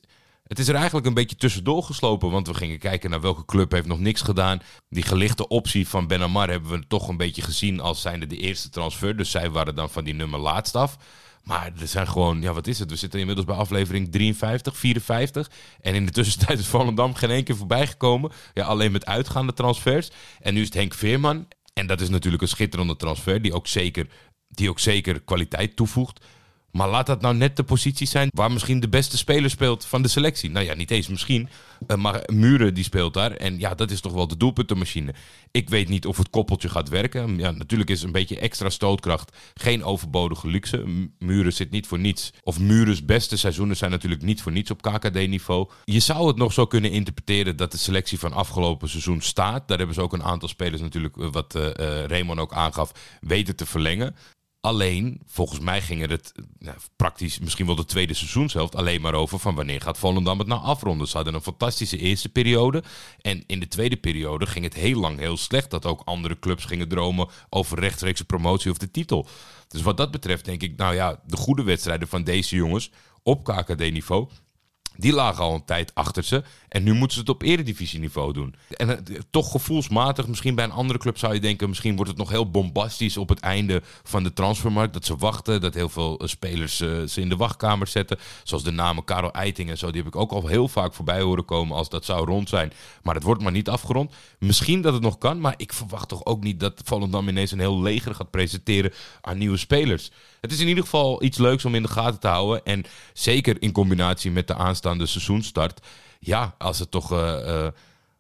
het 0.51 0.59
is 0.59 0.68
er 0.68 0.75
eigenlijk 0.75 1.06
een 1.06 1.13
beetje 1.13 1.36
tussendoor 1.36 1.83
geslopen, 1.83 2.31
want 2.31 2.48
we 2.48 2.53
gingen 2.53 2.80
kijken 2.80 3.09
naar 3.09 3.21
welke 3.21 3.45
club 3.45 3.71
heeft 3.71 3.88
nog 3.88 4.00
niks 4.00 4.21
gedaan. 4.21 4.62
Die 4.89 5.03
gelichte 5.03 5.48
optie 5.48 5.88
van 5.88 6.07
Benamar 6.07 6.50
hebben 6.50 6.71
we 6.71 6.88
toch 6.88 7.07
een 7.07 7.18
beetje 7.18 7.42
gezien 7.42 7.80
als 7.80 8.01
zijnde 8.01 8.27
de 8.27 8.38
eerste 8.38 8.69
transfer. 8.69 9.18
Dus 9.18 9.31
zij 9.31 9.50
waren 9.50 9.75
dan 9.75 9.89
van 9.89 10.03
die 10.03 10.13
nummer 10.13 10.40
laatst 10.40 10.75
af. 10.75 10.97
Maar 11.44 11.71
er 11.80 11.87
zijn 11.87 12.07
gewoon, 12.07 12.42
ja 12.42 12.54
wat 12.54 12.68
is 12.68 12.80
het? 12.80 12.90
We 12.90 12.95
zitten 12.95 13.19
inmiddels 13.19 13.47
bij 13.47 13.56
aflevering 13.56 14.11
53, 14.11 14.78
54. 14.78 15.49
En 15.81 15.95
in 15.95 16.06
de 16.06 16.11
tussentijd 16.11 16.59
is 16.59 16.68
Volendam 16.68 17.14
geen 17.14 17.30
één 17.30 17.44
keer 17.44 17.57
voorbij 17.57 17.87
gekomen. 17.87 18.31
Ja, 18.54 18.66
alleen 18.66 18.92
met 18.92 19.06
uitgaande 19.06 19.54
transfers. 19.54 20.09
En 20.40 20.54
nu 20.54 20.59
is 20.59 20.66
het 20.66 20.75
Henk 20.75 20.94
Veerman. 20.94 21.47
En 21.73 21.87
dat 21.87 22.02
is 22.02 22.09
natuurlijk 22.09 22.42
een 22.42 22.47
schitterende 22.47 22.95
transfer 22.95 23.42
die 23.42 23.54
ook 23.54 23.68
zeker, 23.68 24.07
die 24.47 24.69
ook 24.69 24.80
zeker 24.80 25.21
kwaliteit 25.21 25.75
toevoegt. 25.75 26.25
Maar 26.71 26.90
laat 26.90 27.06
dat 27.06 27.21
nou 27.21 27.35
net 27.35 27.56
de 27.56 27.63
positie 27.63 28.07
zijn 28.07 28.30
waar 28.33 28.51
misschien 28.51 28.80
de 28.80 28.90
beste 28.90 29.18
speler 29.18 29.49
speelt 29.49 29.85
van 29.85 30.01
de 30.01 30.07
selectie. 30.07 30.49
Nou 30.49 30.66
ja, 30.66 30.73
niet 30.73 30.92
eens 30.92 31.07
misschien. 31.07 31.49
Uh, 31.87 31.97
maar 31.97 32.23
Muren 32.33 32.73
die 32.73 32.83
speelt 32.83 33.13
daar. 33.13 33.31
En 33.31 33.59
ja, 33.59 33.75
dat 33.75 33.92
is 33.92 34.01
toch 34.01 34.13
wel 34.13 34.28
de 34.28 34.37
doelpuntenmachine. 34.37 35.13
Ik 35.51 35.69
weet 35.69 35.90
niet 35.90 36.06
of 36.06 36.18
het 36.18 36.30
koppeltje 36.30 36.69
gaat 36.69 36.90
werken. 36.90 37.37
Ja, 37.37 37.51
natuurlijk 37.51 37.90
is 37.90 38.04
een 38.04 38.11
beetje 38.11 38.40
extra 38.40 38.69
stootkracht 38.69 39.37
geen 39.54 39.83
overbodige 39.83 40.47
luxe. 40.47 40.83
Muren 41.19 41.54
zit 41.54 41.71
niet 41.71 41.87
voor 41.87 41.99
niets. 41.99 42.33
Of 42.44 42.59
Murens 42.59 43.06
beste 43.06 43.37
seizoenen 43.37 43.78
zijn 43.78 43.92
natuurlijk 43.92 44.21
niet 44.21 44.42
voor 44.42 44.51
niets 44.51 44.71
op 44.71 44.81
KKD-niveau. 44.81 45.69
Je 45.83 45.99
zou 45.99 46.28
het 46.28 46.37
nog 46.37 46.54
zo 46.54 46.66
kunnen 46.66 46.92
interpreteren 46.92 47.56
dat 47.56 47.71
de 47.71 47.78
selectie 47.78 48.19
van 48.19 48.33
afgelopen 48.33 48.90
seizoen 48.90 49.21
staat. 49.21 49.68
Daar 49.68 49.78
hebben 49.78 49.95
ze 49.95 50.01
ook 50.01 50.13
een 50.13 50.23
aantal 50.23 50.49
spelers 50.49 50.81
natuurlijk, 50.81 51.18
eh, 51.18 51.28
wat 51.31 51.56
uh, 51.56 51.69
Raymond 52.06 52.40
ook 52.40 52.54
aangaf, 52.54 52.92
weten 53.19 53.56
te 53.56 53.66
verlengen. 53.66 54.16
Alleen, 54.61 55.21
volgens 55.25 55.59
mij 55.59 55.81
ging 55.81 56.07
het 56.07 56.31
praktisch, 56.95 57.39
misschien 57.39 57.65
wel 57.65 57.75
de 57.75 57.85
tweede 57.85 58.13
seizoenshelft, 58.13 58.75
alleen 58.75 59.01
maar 59.01 59.13
over 59.13 59.39
van 59.39 59.56
wanneer 59.56 59.81
gaat 59.81 59.97
Volendam 59.97 60.39
het 60.39 60.47
nou 60.47 60.61
afronden. 60.61 61.07
Ze 61.07 61.15
hadden 61.15 61.33
een 61.33 61.41
fantastische 61.41 61.97
eerste 61.97 62.30
periode. 62.30 62.83
En 63.21 63.44
in 63.47 63.59
de 63.59 63.68
tweede 63.68 63.97
periode 63.97 64.45
ging 64.45 64.65
het 64.65 64.73
heel 64.73 64.99
lang 64.99 65.19
heel 65.19 65.37
slecht. 65.37 65.69
Dat 65.69 65.85
ook 65.85 66.01
andere 66.06 66.39
clubs 66.39 66.65
gingen 66.65 66.87
dromen 66.87 67.27
over 67.49 67.80
rechtstreekse 67.80 68.25
promotie 68.25 68.71
of 68.71 68.77
de 68.77 68.91
titel. 68.91 69.27
Dus 69.68 69.81
wat 69.81 69.97
dat 69.97 70.11
betreft 70.11 70.45
denk 70.45 70.61
ik, 70.61 70.77
nou 70.77 70.95
ja, 70.95 71.19
de 71.25 71.37
goede 71.37 71.63
wedstrijden 71.63 72.07
van 72.07 72.23
deze 72.23 72.56
jongens 72.56 72.91
op 73.23 73.44
KKD-niveau 73.44 74.27
Die 74.98 75.14
lagen 75.14 75.44
al 75.44 75.54
een 75.54 75.66
tijd 75.66 75.95
achter 75.95 76.24
ze. 76.24 76.44
En 76.68 76.83
nu 76.83 76.94
moeten 76.94 77.14
ze 77.14 77.19
het 77.19 77.30
op 77.30 77.42
eredivisieniveau 77.42 78.33
doen. 78.33 78.56
En 78.69 78.90
eh, 78.90 79.19
toch 79.30 79.52
gevoelsmatig, 79.52 80.28
misschien 80.28 80.56
bij 80.56 80.64
een 80.64 80.71
andere 80.71 81.00
club 81.00 81.18
zou 81.18 81.33
je 81.33 81.40
denken... 81.40 81.69
misschien 81.69 81.95
wordt 81.95 82.10
het 82.10 82.19
nog 82.19 82.30
heel 82.30 82.50
bombastisch 82.50 83.18
op 83.18 83.30
het 83.30 83.40
einde 83.40 83.81
van 84.04 84.24
de 84.24 84.33
transfermarkt. 84.33 84.94
Dat 84.94 85.06
ze 85.06 85.16
wachten, 85.16 85.62
dat 85.62 85.74
heel 85.74 85.90
veel 85.90 86.19
eh, 86.19 86.28
spelers 86.28 86.81
eh, 86.81 87.02
ze 87.04 87.21
in 87.21 87.30
de 87.30 87.36
wachtkamer 87.36 87.88
zetten. 87.88 88.19
Zoals 88.44 88.64
de 88.64 88.71
namen 88.71 89.04
Karel 89.04 89.31
Eiting 89.31 89.69
en 89.69 89.78
zo. 89.78 89.92
Die 89.92 90.04
heb 90.04 90.14
ik 90.14 90.19
ook 90.19 90.31
al 90.31 90.48
heel 90.48 90.68
vaak 90.68 90.94
voorbij 90.94 91.21
horen 91.21 91.45
komen 91.45 91.78
als 91.78 91.90
dat 91.90 92.06
zou 92.06 92.26
rond 92.26 92.50
zijn. 92.50 92.74
Maar 93.04 93.16
het 93.16 93.24
wordt 93.24 93.42
maar 93.42 93.52
niet 93.52 93.69
afgerond. 93.69 94.12
Misschien 94.40 94.81
dat 94.81 94.94
het 94.94 95.02
nog 95.02 95.18
kan, 95.18 95.40
maar 95.40 95.54
ik 95.57 95.74
verwacht 95.74 96.10
toch 96.10 96.26
ook 96.26 96.44
niet... 96.44 96.60
dat 96.60 96.81
Volendam 96.83 97.28
ineens 97.28 97.52
een 97.52 97.60
heel 97.60 97.81
leger 97.81 98.16
gaat 98.16 98.31
presenteren 98.31 98.94
aan 99.21 99.38
nieuwe 99.38 99.57
spelers. 99.57 100.12
Het 100.42 100.52
is 100.52 100.60
in 100.60 100.68
ieder 100.68 100.83
geval 100.83 101.24
iets 101.24 101.38
leuks 101.38 101.66
om 101.66 101.76
in 101.76 101.81
de 101.81 101.90
gaten 101.90 102.19
te 102.19 102.28
houden. 102.28 102.66
En 102.66 102.83
zeker 103.14 103.62
in 103.62 103.71
combinatie 103.71 104.31
met 104.31 104.48
de 104.48 104.54
aanstaande 104.85 105.06
seizoenstart. 105.06 105.80
Ja, 106.19 106.56
als 106.57 106.80
het 106.80 106.92
toch. 106.92 107.11
eh, 107.11 107.66
eh, 107.66 107.71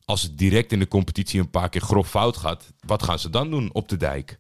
als 0.05 0.21
het 0.21 0.37
direct 0.37 0.71
in 0.71 0.79
de 0.79 0.87
competitie 0.87 1.39
een 1.39 1.49
paar 1.49 1.69
keer 1.69 1.81
grof 1.81 2.09
fout 2.09 2.37
gaat, 2.37 2.73
wat 2.85 3.03
gaan 3.03 3.19
ze 3.19 3.29
dan 3.29 3.49
doen 3.49 3.69
op 3.73 3.89
de 3.89 3.97
dijk? 3.97 4.39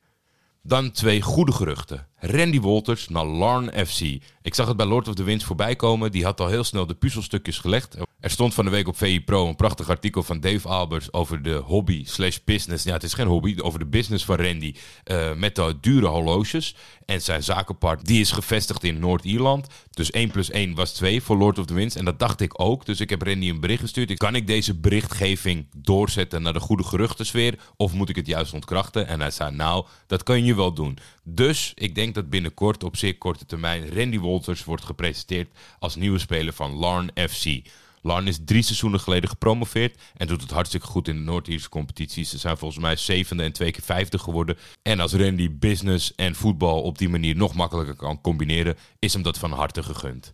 Dan 0.63 0.91
twee 0.91 1.21
goede 1.21 1.51
geruchten. 1.51 2.07
Randy 2.15 2.59
Wolters 2.59 3.09
naar 3.09 3.25
Larn 3.25 3.87
FC. 3.87 3.99
Ik 4.41 4.55
zag 4.55 4.67
het 4.67 4.77
bij 4.77 4.85
Lord 4.85 5.07
of 5.07 5.15
the 5.15 5.23
Winds 5.23 5.43
voorbij 5.45 5.75
komen. 5.75 6.11
Die 6.11 6.23
had 6.23 6.39
al 6.39 6.47
heel 6.47 6.63
snel 6.63 6.85
de 6.85 6.93
puzzelstukjes 6.93 7.57
gelegd. 7.57 7.95
Er 8.21 8.29
stond 8.29 8.53
van 8.53 8.65
de 8.65 8.71
week 8.71 8.87
op 8.87 8.97
VI 8.97 9.21
Pro 9.21 9.47
een 9.47 9.55
prachtig 9.55 9.89
artikel 9.89 10.23
van 10.23 10.39
Dave 10.39 10.67
Albers 10.67 11.13
over 11.13 11.41
de 11.41 11.53
hobby 11.53 12.05
slash 12.05 12.37
business. 12.45 12.83
Ja, 12.83 12.93
het 12.93 13.03
is 13.03 13.13
geen 13.13 13.27
hobby, 13.27 13.55
over 13.61 13.79
de 13.79 13.85
business 13.85 14.25
van 14.25 14.35
Randy. 14.35 14.75
eh, 15.03 15.33
met 15.33 15.55
de 15.55 15.77
dure 15.81 16.07
horloges. 16.07 16.75
En 17.05 17.21
zijn 17.21 17.43
zakenpartner, 17.43 18.07
die 18.07 18.21
is 18.21 18.31
gevestigd 18.31 18.83
in 18.83 18.99
Noord-Ierland. 18.99 19.67
Dus 19.91 20.11
1 20.11 20.31
plus 20.31 20.51
1 20.51 20.75
was 20.75 20.93
2 20.93 21.21
voor 21.21 21.37
Lord 21.37 21.59
of 21.59 21.65
the 21.65 21.73
Winds. 21.73 21.95
En 21.95 22.05
dat 22.05 22.19
dacht 22.19 22.41
ik 22.41 22.61
ook. 22.61 22.85
Dus 22.85 22.99
ik 22.99 23.09
heb 23.09 23.21
Randy 23.21 23.49
een 23.49 23.59
bericht 23.59 23.81
gestuurd. 23.81 24.17
Kan 24.17 24.35
ik 24.35 24.47
deze 24.47 24.75
berichtgeving 24.75 25.67
doorzetten 25.75 26.41
naar 26.41 26.53
de 26.53 26.59
goede 26.59 26.83
geruchtensfeer? 26.83 27.59
Of 27.77 27.93
moet 27.93 28.09
ik 28.09 28.15
het 28.15 28.27
juist 28.27 28.53
ontkrachten? 28.53 29.07
En 29.07 29.19
hij 29.19 29.31
zei, 29.31 29.55
nou, 29.55 29.85
dat 30.07 30.23
kan 30.23 30.45
je 30.45 30.55
wel 30.55 30.73
doen. 30.73 30.97
Dus 31.23 31.71
ik 31.75 31.95
denk 31.95 32.15
dat 32.15 32.29
binnenkort, 32.29 32.83
op 32.83 32.97
zeer 32.97 33.17
korte 33.17 33.45
termijn, 33.45 33.93
Randy 33.93 34.19
Wolters 34.19 34.63
wordt 34.63 34.85
gepresenteerd 34.85 35.51
als 35.79 35.95
nieuwe 35.95 36.19
speler 36.19 36.53
van 36.53 36.71
Larn 36.71 37.11
FC. 37.29 37.61
Larn 38.01 38.27
is 38.27 38.39
drie 38.45 38.61
seizoenen 38.63 38.99
geleden 38.99 39.29
gepromoveerd 39.29 40.01
en 40.17 40.27
doet 40.27 40.41
het 40.41 40.51
hartstikke 40.51 40.87
goed 40.87 41.07
in 41.07 41.15
de 41.15 41.21
Noord-Ierse 41.21 41.69
competities. 41.69 42.29
Ze 42.29 42.37
zijn 42.37 42.57
volgens 42.57 42.81
mij 42.81 42.95
zevende 42.95 43.43
en 43.43 43.51
twee 43.51 43.71
keer 43.71 43.83
vijfde 43.83 44.19
geworden. 44.19 44.57
En 44.81 44.99
als 44.99 45.13
Randy 45.13 45.57
business 45.57 46.15
en 46.15 46.35
voetbal 46.35 46.81
op 46.81 46.97
die 46.97 47.09
manier 47.09 47.35
nog 47.35 47.53
makkelijker 47.53 47.95
kan 47.95 48.21
combineren, 48.21 48.77
is 48.99 49.13
hem 49.13 49.21
dat 49.21 49.37
van 49.37 49.51
harte 49.51 49.83
gegund. 49.83 50.33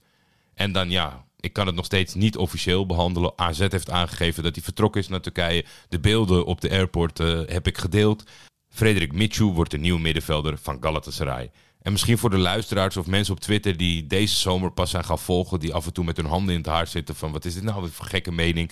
En 0.54 0.72
dan 0.72 0.90
ja, 0.90 1.26
ik 1.40 1.54
kan 1.54 1.66
het 1.68 1.76
nog 1.76 1.86
steeds 1.86 2.14
niet 2.14 2.38
officieel 2.38 2.86
behandelen. 2.86 3.34
AZ 3.36 3.60
heeft 3.60 3.90
aangegeven 3.90 4.44
dat 4.44 4.56
hij 4.56 4.64
vertrokken 4.64 5.02
is 5.02 5.08
naar 5.08 5.22
Turkije. 5.22 5.66
De 5.90 6.00
beelden 6.00 6.46
op 6.46 6.62
de 6.62 6.70
airport 6.70 7.20
eh, 7.20 7.42
heb 7.46 7.68
ik 7.68 7.78
gedeeld. 7.78 8.24
Frederik 8.70 9.14
Michu 9.14 9.44
wordt 9.44 9.72
de 9.72 9.78
nieuwe 9.78 10.00
middenvelder 10.00 10.58
van 10.58 10.78
Galatasaray. 10.82 11.52
En 11.82 11.92
misschien 11.92 12.18
voor 12.18 12.30
de 12.30 12.38
luisteraars 12.38 12.98
of 12.98 13.06
mensen 13.06 13.34
op 13.34 13.40
Twitter 13.40 13.78
die 13.78 14.08
deze 14.08 14.36
zomer 14.36 14.72
pas 14.72 14.90
zijn 14.90 15.06
gaan 15.06 15.20
volgen, 15.20 15.60
die 15.60 15.74
af 15.74 15.86
en 15.86 15.94
toe 15.94 16.06
met 16.06 16.18
hun 16.18 16.26
handen 16.26 16.54
in 16.54 16.60
het 16.60 16.70
haar 16.70 16.88
zitten 16.88 17.16
van 17.16 17.32
wat 17.32 17.46
is 17.46 17.54
dit 17.54 17.64
nou 17.64 17.90
voor 17.90 18.06
gekke 18.06 18.32
mening. 18.32 18.72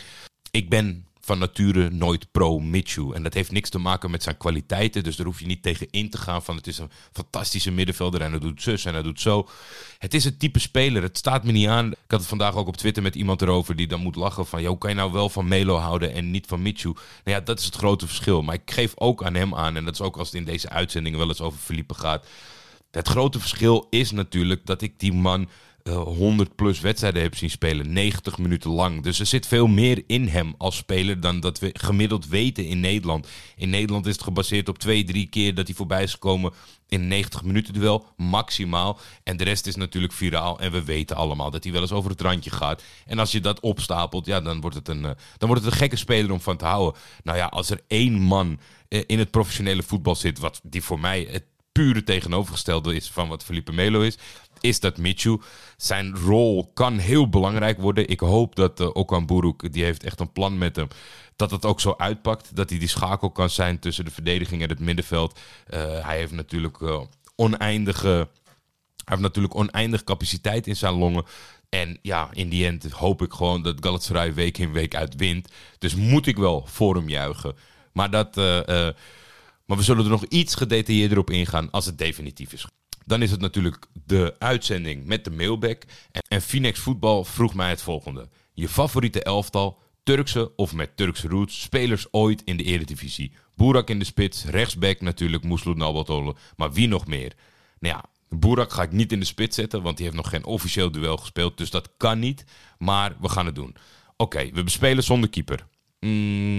Ik 0.52 0.70
ben 0.70 1.06
van 1.26 1.40
nature 1.40 1.90
nooit 1.90 2.32
pro-Michu. 2.32 3.14
En 3.14 3.24
dat 3.24 3.34
heeft 3.34 3.52
niks 3.52 3.70
te 3.70 3.78
maken 3.78 4.12
met 4.12 4.24
zijn 4.24 4.38
kwaliteiten. 4.38 5.04
Dus 5.04 5.16
daar 5.16 5.26
hoef 5.26 5.40
je 5.40 5.46
niet 5.46 5.64
tegen 5.64 5.88
in 5.90 6.10
te 6.10 6.18
gaan 6.18 6.44
van 6.44 6.56
het 6.56 6.68
is 6.68 6.78
een 6.78 6.92
fantastische 7.12 7.72
middenvelder 7.72 8.22
en 8.22 8.32
hij 8.32 8.40
doet 8.40 8.62
zus 8.62 8.86
en 8.86 8.94
hij 8.94 9.02
doet 9.02 9.22
zo. 9.22 9.48
Het 9.98 10.14
is 10.14 10.24
het 10.24 10.40
type 10.40 10.60
speler. 10.60 11.02
Het 11.02 11.18
staat 11.18 11.44
me 11.44 11.52
niet 11.52 11.68
aan. 11.68 11.92
Ik 11.92 11.98
had 12.08 12.20
het 12.20 12.30
vandaag 12.30 12.56
ook 12.56 12.68
op 12.68 12.78
Twitter 12.78 13.04
met 13.04 13.16
iemand 13.16 13.42
erover 13.42 13.76
die 13.76 13.88
dan 13.88 14.02
moet 14.02 14.16
lachen 14.16 14.46
van... 14.46 14.62
"Ja, 14.62 14.68
hoe 14.68 14.78
kan 14.78 14.90
je 14.90 14.96
nou 14.96 15.12
wel 15.12 15.30
van 15.30 15.48
Melo 15.48 15.76
houden 15.76 16.14
en 16.14 16.32
niet 16.32 16.48
van 16.48 16.62
Michu? 16.62 16.90
Nou 16.90 17.38
ja, 17.38 17.40
dat 17.40 17.60
is 17.60 17.66
het 17.66 17.76
grote 17.76 18.08
verschil. 18.08 18.42
Maar 18.42 18.56
ik 18.56 18.72
geef 18.72 18.94
ook 18.96 19.24
aan 19.24 19.36
hem 19.36 19.56
aan, 19.56 19.76
en 19.76 19.86
dat 19.86 19.94
is 19.94 20.02
ook 20.02 20.18
als 20.18 20.28
het 20.28 20.38
in 20.38 20.46
deze 20.46 20.70
uitzendingen 20.70 21.20
wel 21.20 21.28
eens 21.28 21.42
over 21.42 21.60
Felipe 21.60 21.94
gaat... 21.94 22.26
Het 22.96 23.08
grote 23.08 23.40
verschil 23.40 23.88
is 23.90 24.12
natuurlijk 24.12 24.66
dat 24.66 24.82
ik 24.82 25.00
die 25.00 25.14
man 25.14 25.50
eh, 25.84 26.02
100 26.02 26.56
plus 26.56 26.80
wedstrijden 26.80 27.22
heb 27.22 27.36
zien 27.36 27.50
spelen. 27.50 27.94
90 27.94 28.38
minuten 28.38 28.72
lang. 28.72 29.04
Dus 29.04 29.20
er 29.20 29.26
zit 29.26 29.48
veel 29.48 29.68
meer 29.68 30.04
in 30.08 30.28
hem 30.28 30.54
als 30.58 30.76
speler 30.76 31.20
dan 31.20 31.40
dat 31.40 31.60
we 31.60 31.70
gemiddeld 31.74 32.28
weten 32.28 32.68
in 32.68 32.80
Nederland. 32.80 33.28
In 33.56 33.70
Nederland 33.70 34.06
is 34.06 34.14
het 34.14 34.24
gebaseerd 34.24 34.70
op 34.70 34.78
twee, 34.78 35.04
drie 35.04 35.28
keer 35.28 35.56
dat 35.56 35.68
hij 35.68 35.76
voorbij 35.76 36.04
is 36.04 36.12
gekomen 36.12 36.54
in 36.88 37.02
een 37.02 37.08
90 37.08 37.44
minuten 37.44 37.74
duel. 37.74 38.06
Maximaal. 38.18 39.00
En 39.24 39.38
de 39.38 39.44
rest 39.44 39.68
is 39.68 39.76
natuurlijk 39.76 40.14
viraal. 40.14 40.60
En 40.60 40.72
we 40.72 40.84
weten 40.84 41.16
allemaal 41.16 41.52
dat 41.52 41.64
hij 41.64 41.74
wel 41.74 41.82
eens 41.82 41.92
over 41.92 42.12
het 42.12 42.22
randje 42.22 42.52
gaat. 42.52 42.84
En 43.06 43.20
als 43.20 43.32
je 43.32 43.40
dat 43.40 43.60
opstapelt, 43.60 44.26
ja, 44.26 44.42
dan 44.42 44.62
wordt 44.62 44.76
het 44.76 44.88
een, 44.88 45.06
eh, 45.06 45.12
dan 45.38 45.48
wordt 45.48 45.64
het 45.64 45.74
een 45.74 45.80
gekke 45.80 45.96
speler 45.96 46.32
om 46.32 46.42
van 46.42 46.58
te 46.58 46.66
houden. 46.66 47.02
Nou 47.24 47.38
ja, 47.38 47.46
als 47.46 47.70
er 47.70 47.82
één 47.88 48.14
man 48.14 48.60
eh, 48.88 49.02
in 49.06 49.20
het 49.20 49.32
professionele 49.32 49.84
voetbal 49.84 50.16
zit, 50.16 50.40
wat 50.40 50.62
die 50.64 50.84
voor 50.84 51.00
mij 51.00 51.28
het 51.32 51.44
pure 51.76 52.04
tegenovergestelde 52.04 52.96
is 52.96 53.12
van 53.12 53.28
wat 53.28 53.44
Felipe 53.44 53.72
Melo 53.72 54.02
is, 54.02 54.18
is 54.62 54.80
dat 54.80 54.98
Michu. 54.98 55.42
Zijn 55.78 56.16
rol 56.16 56.72
kan 56.74 56.98
heel 56.98 57.30
belangrijk 57.30 57.80
worden. 57.80 58.08
Ik 58.08 58.20
hoop 58.20 58.56
dat 58.56 58.80
uh, 58.80 58.90
Okan 58.94 59.26
Buruk, 59.26 59.74
die 59.74 59.84
heeft 59.84 60.04
echt 60.04 60.20
een 60.20 60.32
plan 60.32 60.58
met 60.58 60.76
hem, 60.76 60.88
dat 61.36 61.52
het 61.52 61.66
ook 61.66 61.80
zo 61.82 61.94
uitpakt. 61.98 62.56
Dat 62.56 62.70
hij 62.70 62.80
die 62.80 62.88
schakel 62.88 63.30
kan 63.30 63.50
zijn 63.50 63.80
tussen 63.80 64.06
de 64.06 64.12
verdediging 64.12 64.62
en 64.62 64.70
het 64.70 64.80
middenveld. 64.80 65.40
Uh, 65.70 65.80
hij 66.06 66.18
heeft 66.18 66.32
natuurlijk 66.32 66.80
uh, 66.80 67.02
oneindige... 67.36 68.28
Hij 68.96 69.16
heeft 69.16 69.22
natuurlijk 69.22 69.56
oneindig 69.56 70.04
capaciteit 70.04 70.68
in 70.68 70.76
zijn 70.76 70.94
longen. 70.94 71.26
En 71.70 72.00
ja, 72.02 72.30
in 72.34 72.50
die 72.50 72.66
end 72.66 72.92
hoop 72.92 73.22
ik 73.22 73.34
gewoon 73.34 73.64
dat 73.64 73.76
Galatasaray 73.80 74.34
week 74.34 74.58
in 74.58 74.72
week 74.72 74.96
uit 74.96 75.16
wint. 75.16 75.52
Dus 75.78 75.96
moet 75.96 76.28
ik 76.28 76.38
wel 76.38 76.66
voor 76.68 76.96
hem 76.96 77.10
juichen. 77.10 77.56
Maar 77.92 78.10
dat... 78.10 78.38
maar 79.66 79.78
we 79.78 79.84
zullen 79.84 80.04
er 80.04 80.10
nog 80.10 80.26
iets 80.26 80.56
gedetailleerder 80.56 81.18
op 81.18 81.30
ingaan 81.30 81.72
als 81.72 81.86
het 81.86 81.98
definitief 81.98 82.54
is. 82.54 82.68
Dan 83.06 83.22
is 83.22 83.32
het 83.32 83.42
natuurlijk 83.42 83.86
de 84.06 84.36
uitzending 84.40 85.06
met 85.06 85.24
de 85.24 85.32
mailback. 85.32 85.84
En, 86.28 86.42
Phoenix 86.42 86.80
Voetbal 86.80 87.24
vroeg 87.24 87.54
mij 87.54 87.70
het 87.70 87.82
volgende. 87.82 88.30
Je 88.54 88.70
favoriete 88.70 89.24
elftal, 89.24 89.80
Turkse 90.04 90.56
of 90.56 90.74
met 90.74 90.98
Turkse 90.98 91.28
roots, 91.28 91.62
spelers 91.62 92.08
ooit 92.12 92.42
in 92.46 92.58
de 92.58 92.64
eredivisie. 92.64 93.32
Boerak 93.56 93.90
in 93.90 94.00
de 94.00 94.06
spits, 94.06 94.46
rechtsback 94.46 95.02
natuurlijk, 95.02 95.44
Moesloed 95.44 95.78
Nabaltole. 95.78 96.36
Maar 96.56 96.74
wie 96.74 96.88
nog 96.88 97.08
meer? 97.08 97.34
Nou 97.80 97.96
ja, 97.96 98.06
Boerak 98.30 98.72
ga 98.72 98.84
ik 98.84 98.92
niet 98.92 99.12
in 99.12 99.20
de 99.20 99.26
spits 99.26 99.56
zetten, 99.56 99.82
want 99.82 99.98
die 99.98 100.06
heeft 100.06 100.18
nog 100.18 100.30
geen 100.30 100.46
officieel 100.46 100.92
duel 100.92 101.18
gespeeld. 101.18 101.58
Dus 101.58 101.70
dat 101.70 101.90
kan 101.98 102.20
niet, 102.20 102.46
maar 102.78 103.16
we 103.22 103.30
gaan 103.30 103.46
het 103.46 103.56
doen. 103.56 103.76
Oké, 104.18 104.50
we 104.54 104.64
bespelen 104.64 105.04
zonder 105.04 105.30
keeper. 105.30 105.68
Mm, 106.00 106.55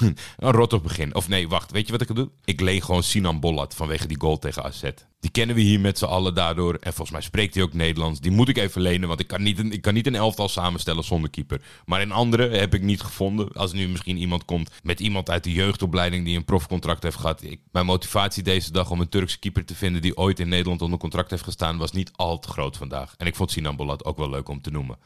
een 0.00 0.16
rot 0.52 0.72
op 0.72 0.82
begin. 0.82 1.14
Of 1.14 1.28
nee, 1.28 1.48
wacht. 1.48 1.70
Weet 1.70 1.86
je 1.86 1.92
wat 1.92 2.00
ik 2.00 2.14
doe? 2.14 2.30
Ik 2.44 2.60
leen 2.60 2.82
gewoon 2.82 3.02
Sinan 3.02 3.40
Bollat 3.40 3.74
vanwege 3.74 4.06
die 4.06 4.20
goal 4.20 4.38
tegen 4.38 4.64
AZ. 4.64 4.82
Die 5.20 5.30
kennen 5.30 5.56
we 5.56 5.62
hier 5.62 5.80
met 5.80 5.98
z'n 5.98 6.04
allen 6.04 6.34
daardoor. 6.34 6.74
En 6.74 6.92
volgens 6.92 7.10
mij 7.10 7.20
spreekt 7.20 7.54
hij 7.54 7.62
ook 7.62 7.72
Nederlands. 7.72 8.20
Die 8.20 8.30
moet 8.30 8.48
ik 8.48 8.56
even 8.56 8.80
lenen, 8.80 9.08
want 9.08 9.20
ik 9.20 9.26
kan, 9.26 9.42
niet 9.42 9.58
een, 9.58 9.72
ik 9.72 9.82
kan 9.82 9.94
niet 9.94 10.06
een 10.06 10.14
elftal 10.14 10.48
samenstellen 10.48 11.04
zonder 11.04 11.30
keeper. 11.30 11.60
Maar 11.84 12.00
in 12.00 12.12
andere 12.12 12.48
heb 12.48 12.74
ik 12.74 12.82
niet 12.82 13.00
gevonden. 13.00 13.52
Als 13.52 13.72
nu 13.72 13.88
misschien 13.88 14.16
iemand 14.16 14.44
komt 14.44 14.70
met 14.82 15.00
iemand 15.00 15.30
uit 15.30 15.44
de 15.44 15.52
jeugdopleiding 15.52 16.24
die 16.24 16.36
een 16.36 16.44
profcontract 16.44 17.02
heeft 17.02 17.16
gehad. 17.16 17.42
Ik, 17.42 17.60
mijn 17.72 17.86
motivatie 17.86 18.42
deze 18.42 18.72
dag 18.72 18.90
om 18.90 19.00
een 19.00 19.08
Turkse 19.08 19.38
keeper 19.38 19.64
te 19.64 19.74
vinden 19.74 20.02
die 20.02 20.16
ooit 20.16 20.40
in 20.40 20.48
Nederland 20.48 20.82
onder 20.82 20.98
contract 20.98 21.30
heeft 21.30 21.42
gestaan, 21.42 21.78
was 21.78 21.92
niet 21.92 22.10
al 22.16 22.38
te 22.38 22.48
groot 22.48 22.76
vandaag. 22.76 23.14
En 23.16 23.26
ik 23.26 23.36
vond 23.36 23.50
Sinan 23.50 23.76
Bollat 23.76 24.04
ook 24.04 24.16
wel 24.16 24.30
leuk 24.30 24.48
om 24.48 24.60
te 24.60 24.70
noemen. 24.70 24.98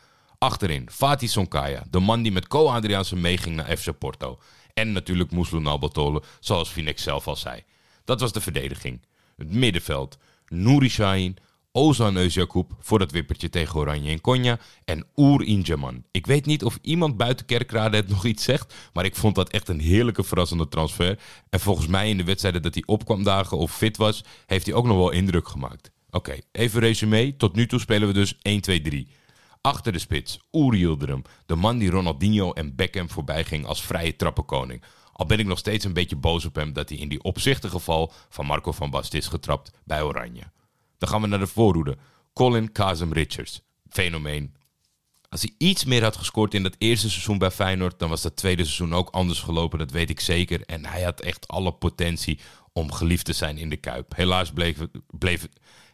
Achterin, 0.42 0.88
Fatih 0.90 1.28
Sonkaya, 1.28 1.82
de 1.90 2.00
man 2.00 2.22
die 2.22 2.32
met 2.32 2.48
Co 2.48 2.68
Adriaanse 2.68 3.16
meeging 3.16 3.56
naar 3.56 3.76
FC 3.76 3.98
Porto. 3.98 4.38
En 4.74 4.92
natuurlijk 4.92 5.30
Moesloen 5.30 5.66
Albatole, 5.66 6.22
zoals 6.40 6.70
Phoenix 6.70 7.02
zelf 7.02 7.26
al 7.26 7.36
zei. 7.36 7.62
Dat 8.04 8.20
was 8.20 8.32
de 8.32 8.40
verdediging. 8.40 9.00
Het 9.36 9.54
middenveld, 9.54 10.18
Nouri 10.46 10.88
Sahin, 10.88 11.36
Ozan 11.72 12.16
Özyakup 12.16 12.76
voor 12.78 12.98
dat 12.98 13.10
wippertje 13.10 13.48
tegen 13.48 13.80
Oranje 13.80 14.10
en 14.10 14.20
Konya 14.20 14.58
en 14.84 15.06
Oer 15.16 15.42
Injaman. 15.42 16.04
Ik 16.10 16.26
weet 16.26 16.46
niet 16.46 16.64
of 16.64 16.78
iemand 16.82 17.16
buiten 17.16 17.46
Kerkrade 17.46 17.96
het 17.96 18.08
nog 18.14 18.24
iets 18.24 18.44
zegt, 18.44 18.74
maar 18.92 19.04
ik 19.04 19.16
vond 19.16 19.34
dat 19.34 19.50
echt 19.50 19.68
een 19.68 19.80
heerlijke 19.80 20.24
verrassende 20.24 20.68
transfer. 20.68 21.18
En 21.50 21.60
volgens 21.60 21.86
mij 21.86 22.08
in 22.08 22.16
de 22.16 22.24
wedstrijden 22.24 22.62
dat 22.62 22.74
hij 22.74 22.82
opkwam 22.86 23.22
dagen 23.22 23.58
of 23.58 23.76
fit 23.76 23.96
was, 23.96 24.24
heeft 24.46 24.66
hij 24.66 24.74
ook 24.74 24.86
nog 24.86 24.96
wel 24.96 25.10
indruk 25.10 25.48
gemaakt. 25.48 25.90
Oké, 26.10 26.38
even 26.52 26.80
resume. 26.80 27.36
Tot 27.36 27.54
nu 27.54 27.66
toe 27.66 27.80
spelen 27.80 28.08
we 28.08 28.14
dus 28.14 28.34
1-2-3. 28.34 28.38
Achter 29.62 29.92
de 29.92 29.98
spits, 29.98 30.38
Uri 30.50 30.78
Yildirim, 30.78 31.22
de 31.46 31.54
man 31.54 31.78
die 31.78 31.90
Ronaldinho 31.90 32.52
en 32.52 32.74
Beckham 32.74 33.10
voorbij 33.10 33.44
ging 33.44 33.66
als 33.66 33.82
vrije 33.82 34.16
trappenkoning. 34.16 34.82
Al 35.12 35.26
ben 35.26 35.38
ik 35.38 35.46
nog 35.46 35.58
steeds 35.58 35.84
een 35.84 35.92
beetje 35.92 36.16
boos 36.16 36.44
op 36.44 36.54
hem 36.54 36.72
dat 36.72 36.88
hij 36.88 36.98
in 36.98 37.08
die 37.08 37.22
opzichtige 37.22 37.78
val 37.78 38.12
van 38.28 38.46
Marco 38.46 38.72
van 38.72 38.90
Basten 38.90 39.18
is 39.18 39.26
getrapt 39.26 39.70
bij 39.84 40.02
Oranje. 40.02 40.50
Dan 40.98 41.08
gaan 41.08 41.20
we 41.20 41.26
naar 41.26 41.38
de 41.38 41.46
voorhoede. 41.46 41.96
Colin 42.32 42.72
Kazem 42.72 43.12
Richards, 43.12 43.60
fenomeen. 43.88 44.54
Als 45.28 45.42
hij 45.42 45.54
iets 45.58 45.84
meer 45.84 46.02
had 46.02 46.16
gescoord 46.16 46.54
in 46.54 46.62
dat 46.62 46.76
eerste 46.78 47.10
seizoen 47.10 47.38
bij 47.38 47.50
Feyenoord, 47.50 47.98
dan 47.98 48.08
was 48.08 48.22
dat 48.22 48.36
tweede 48.36 48.64
seizoen 48.64 48.94
ook 48.94 49.10
anders 49.10 49.40
gelopen, 49.40 49.78
dat 49.78 49.90
weet 49.90 50.10
ik 50.10 50.20
zeker. 50.20 50.62
En 50.62 50.86
hij 50.86 51.02
had 51.02 51.20
echt 51.20 51.48
alle 51.48 51.72
potentie 51.72 52.38
om 52.72 52.92
geliefd 52.92 53.24
te 53.24 53.32
zijn 53.32 53.58
in 53.58 53.70
de 53.70 53.76
Kuip. 53.76 54.16
Helaas 54.16 54.52
bleef 54.52 54.78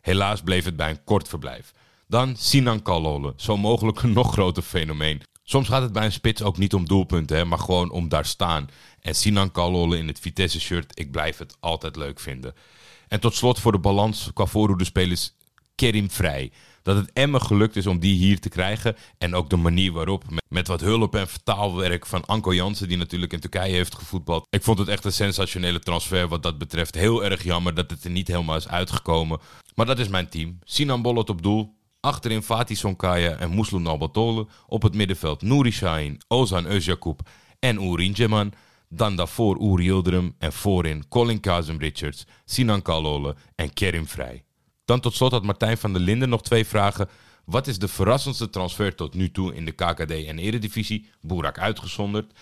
helaas 0.00 0.40
bleef 0.42 0.64
het 0.64 0.76
bij 0.76 0.90
een 0.90 1.04
kort 1.04 1.28
verblijf. 1.28 1.72
Dan 2.10 2.36
Sinan 2.36 2.82
Kalole, 2.82 3.32
zo 3.36 3.56
mogelijk 3.56 4.02
een 4.02 4.12
nog 4.12 4.32
groter 4.32 4.62
fenomeen. 4.62 5.22
Soms 5.42 5.68
gaat 5.68 5.82
het 5.82 5.92
bij 5.92 6.04
een 6.04 6.12
spits 6.12 6.42
ook 6.42 6.58
niet 6.58 6.74
om 6.74 6.86
doelpunten, 6.86 7.36
hè, 7.36 7.44
maar 7.44 7.58
gewoon 7.58 7.90
om 7.90 8.08
daar 8.08 8.24
staan. 8.24 8.68
En 9.00 9.14
Sinan 9.14 9.50
Kalole 9.50 9.98
in 9.98 10.06
het 10.06 10.20
Vitesse-shirt, 10.20 10.98
ik 10.98 11.10
blijf 11.10 11.38
het 11.38 11.56
altijd 11.60 11.96
leuk 11.96 12.20
vinden. 12.20 12.54
En 13.08 13.20
tot 13.20 13.34
slot 13.34 13.60
voor 13.60 13.72
de 13.72 13.78
balans 13.78 14.30
qua 14.34 14.46
spelers 14.76 15.32
Kerim 15.74 16.10
Vrij. 16.10 16.52
Dat 16.82 16.96
het 16.96 17.12
Emmen 17.12 17.42
gelukt 17.42 17.76
is 17.76 17.86
om 17.86 17.98
die 17.98 18.16
hier 18.16 18.40
te 18.40 18.48
krijgen. 18.48 18.96
En 19.18 19.34
ook 19.34 19.50
de 19.50 19.56
manier 19.56 19.92
waarop. 19.92 20.24
Met, 20.48 20.68
wat 20.68 20.80
hulp 20.80 21.14
en 21.14 21.28
vertaalwerk 21.28 22.06
van 22.06 22.24
Anko 22.24 22.54
Jansen, 22.54 22.88
die 22.88 22.96
natuurlijk 22.96 23.32
in 23.32 23.40
Turkije 23.40 23.74
heeft 23.74 23.94
gevoetbald. 23.94 24.46
Ik 24.50 24.62
vond 24.62 24.78
het 24.78 24.88
echt 24.88 25.04
een 25.04 25.12
sensationele 25.12 25.78
transfer 25.78 26.28
wat 26.28 26.42
dat 26.42 26.58
betreft. 26.58 26.94
Heel 26.94 27.24
erg 27.24 27.44
jammer 27.44 27.74
dat 27.74 27.90
het 27.90 28.04
er 28.04 28.10
niet 28.10 28.28
helemaal 28.28 28.56
is 28.56 28.68
uitgekomen. 28.68 29.38
Maar 29.74 29.86
dat 29.86 29.98
is 29.98 30.08
mijn 30.08 30.28
team. 30.28 30.58
Sinan 30.64 31.02
Bollot 31.02 31.30
op 31.30 31.42
doel. 31.42 31.76
Achterin 32.00 32.42
Fatih 32.42 32.76
Sonkaya 32.76 33.36
en 33.36 33.54
Muslim 33.54 33.86
Albatole. 33.86 34.46
Op 34.66 34.82
het 34.82 34.94
middenveld 34.94 35.42
Nouri 35.42 35.72
Sahin, 35.72 36.20
Ozan 36.28 36.66
Özyakup 36.66 37.20
en 37.58 38.14
Ceman. 38.14 38.52
Dan 38.88 39.16
daarvoor 39.16 39.82
Yildirim 39.82 40.34
en 40.38 40.52
voorin 40.52 41.08
Colin 41.08 41.40
Kazem 41.40 41.78
Richards, 41.78 42.26
Sinan 42.44 42.82
Kalole 42.82 43.36
en 43.54 43.72
Kerim 43.72 44.06
Vrij. 44.06 44.44
Dan 44.84 45.00
tot 45.00 45.14
slot 45.14 45.32
had 45.32 45.42
Martijn 45.42 45.78
van 45.78 45.92
der 45.92 46.02
Linden 46.02 46.28
nog 46.28 46.42
twee 46.42 46.64
vragen. 46.64 47.08
Wat 47.44 47.66
is 47.66 47.78
de 47.78 47.88
verrassendste 47.88 48.50
transfer 48.50 48.94
tot 48.94 49.14
nu 49.14 49.30
toe 49.30 49.54
in 49.54 49.64
de 49.64 49.72
KKD 49.72 50.10
en 50.10 50.38
Eredivisie? 50.38 51.10
Boerak 51.20 51.58
uitgezonderd. 51.58 52.32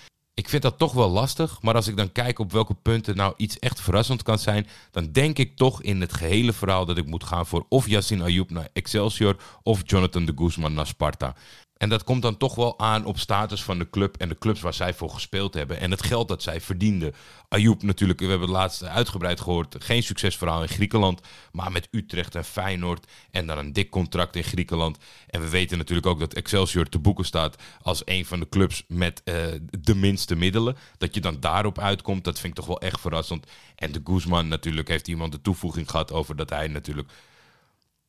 Ik 0.41 0.49
vind 0.49 0.63
dat 0.63 0.79
toch 0.79 0.93
wel 0.93 1.09
lastig, 1.09 1.63
maar 1.63 1.75
als 1.75 1.89
ik 1.89 1.97
dan 1.97 2.13
kijk 2.13 2.39
op 2.39 2.53
welke 2.53 2.75
punten 2.75 3.17
nou 3.17 3.35
iets 3.37 3.59
echt 3.59 3.81
verrassend 3.81 4.23
kan 4.23 4.39
zijn, 4.39 4.67
dan 4.91 5.13
denk 5.13 5.39
ik 5.39 5.57
toch 5.57 5.83
in 5.83 6.01
het 6.01 6.13
gehele 6.13 6.53
verhaal 6.53 6.87
dat 6.87 6.97
ik 6.97 7.07
moet 7.07 7.25
gaan 7.25 7.47
voor 7.47 7.67
of 7.69 7.87
Yassin 7.87 8.23
Ayoub 8.23 8.51
naar 8.51 8.69
Excelsior 8.73 9.37
of 9.63 9.81
Jonathan 9.85 10.25
de 10.25 10.33
Guzman 10.37 10.75
naar 10.75 10.87
Sparta. 10.87 11.35
En 11.77 11.89
dat 11.89 12.05
komt 12.05 12.23
dan 12.23 12.37
toch 12.37 12.55
wel 12.55 12.79
aan 12.79 13.05
op 13.05 13.19
status 13.19 13.63
van 13.63 13.79
de 13.79 13.91
club 13.91 14.17
en 14.17 14.29
de 14.29 14.39
clubs 14.39 14.61
waar 14.61 14.75
zij 14.75 14.95
voor 14.95 15.11
gespeeld 15.11 15.55
hebben. 15.55 15.81
En 15.81 15.91
het 15.91 16.03
geld 16.03 16.29
dat 16.29 16.43
zij 16.43 16.61
verdienden. 16.61 17.15
Ayoub 17.49 17.83
natuurlijk, 17.83 18.21
we 18.21 18.27
hebben 18.27 18.49
het 18.49 18.57
laatst 18.57 18.85
uitgebreid 18.85 19.41
gehoord. 19.41 19.77
Geen 19.79 20.03
succesverhaal 20.03 20.63
in 20.63 20.69
Griekenland. 20.69 21.21
Maar 21.53 21.73
met 21.73 21.89
Utrecht 21.91 22.35
en 22.35 22.45
Feyenoord. 22.45 23.07
En 23.31 23.47
dan 23.47 23.59
een 23.59 23.73
dik 23.73 23.91
contract 23.91 24.37
in 24.37 24.45
Griekenland. 24.45 24.99
En 25.27 25.41
we 25.41 25.49
weten 25.49 25.79
natuurlijk 25.79 26.07
ook 26.07 26.19
dat 26.19 26.35
Excelsior 26.35 26.89
te 26.89 26.99
boeken 26.99 27.25
staat 27.25 27.57
als 27.83 28.03
een 28.05 28.27
van 28.27 28.41
de 28.41 28.49
clubs 28.49 28.85
met 28.89 29.23
uh, 29.25 29.35
de 29.81 29.95
minste 29.95 30.37
middelen. 30.37 30.77
Dat 30.99 31.15
je 31.15 31.21
dan 31.21 31.41
daarop 31.41 31.79
uitkomt, 31.79 32.25
dat 32.25 32.39
vind 32.39 32.53
ik 32.53 32.59
toch 32.59 32.67
wel 32.67 32.81
echt 32.81 33.01
verrassend. 33.01 33.47
En 33.75 33.93
de 33.93 34.01
Guzman 34.05 34.49
natuurlijk 34.49 34.89
heeft 34.89 35.09
iemand 35.09 35.33
de 35.33 35.41
toevoeging 35.41 35.91
gehad 35.91 36.13
over 36.13 36.37
dat 36.37 36.51
hij 36.51 36.69
natuurlijk 36.69 37.11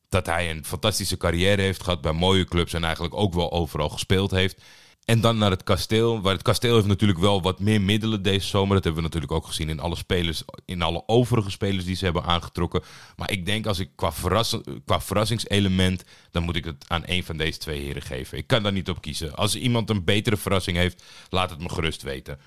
dat 0.09 0.25
hij 0.25 0.49
een 0.49 0.65
fantastische 0.65 1.17
carrière 1.17 1.61
heeft 1.61 1.83
gehad 1.83 2.01
bij 2.01 2.11
mooie 2.11 2.45
clubs 2.45 2.73
en 2.73 2.83
eigenlijk 2.83 3.15
ook 3.15 3.33
wel 3.33 3.51
overal 3.51 3.89
gespeeld 3.89 4.31
heeft. 4.31 4.61
En 5.05 5.21
dan 5.21 5.37
naar 5.37 5.51
het 5.51 5.63
kasteel. 5.63 6.21
Waar 6.21 6.33
het 6.33 6.41
kasteel 6.41 6.75
heeft 6.75 6.87
natuurlijk 6.87 7.19
wel 7.19 7.41
wat 7.41 7.59
meer 7.59 7.81
middelen 7.81 8.21
deze 8.21 8.47
zomer. 8.47 8.75
Dat 8.75 8.83
hebben 8.83 9.03
we 9.03 9.07
natuurlijk 9.07 9.31
ook 9.33 9.47
gezien 9.47 9.69
in 9.69 9.79
alle 9.79 9.95
spelers, 9.95 10.43
in 10.65 10.81
alle 10.81 11.03
overige 11.05 11.49
spelers 11.49 11.85
die 11.85 11.95
ze 11.95 12.03
hebben 12.03 12.23
aangetrokken. 12.23 12.83
Maar 13.15 13.31
ik 13.31 13.45
denk 13.45 13.65
als 13.65 13.79
ik 13.79 13.89
qua, 13.95 14.11
qua 14.85 15.01
verrassingselement, 15.01 16.03
dan 16.31 16.43
moet 16.43 16.55
ik 16.55 16.65
het 16.65 16.85
aan 16.87 17.03
een 17.05 17.23
van 17.23 17.37
deze 17.37 17.57
twee 17.57 17.81
heren 17.81 18.01
geven. 18.01 18.37
Ik 18.37 18.47
kan 18.47 18.63
daar 18.63 18.71
niet 18.71 18.89
op 18.89 19.01
kiezen. 19.01 19.35
Als 19.35 19.55
iemand 19.55 19.89
een 19.89 20.03
betere 20.03 20.37
verrassing 20.37 20.77
heeft, 20.77 21.03
laat 21.29 21.49
het 21.49 21.59
me 21.59 21.69
gerust 21.69 22.01
weten. 22.01 22.39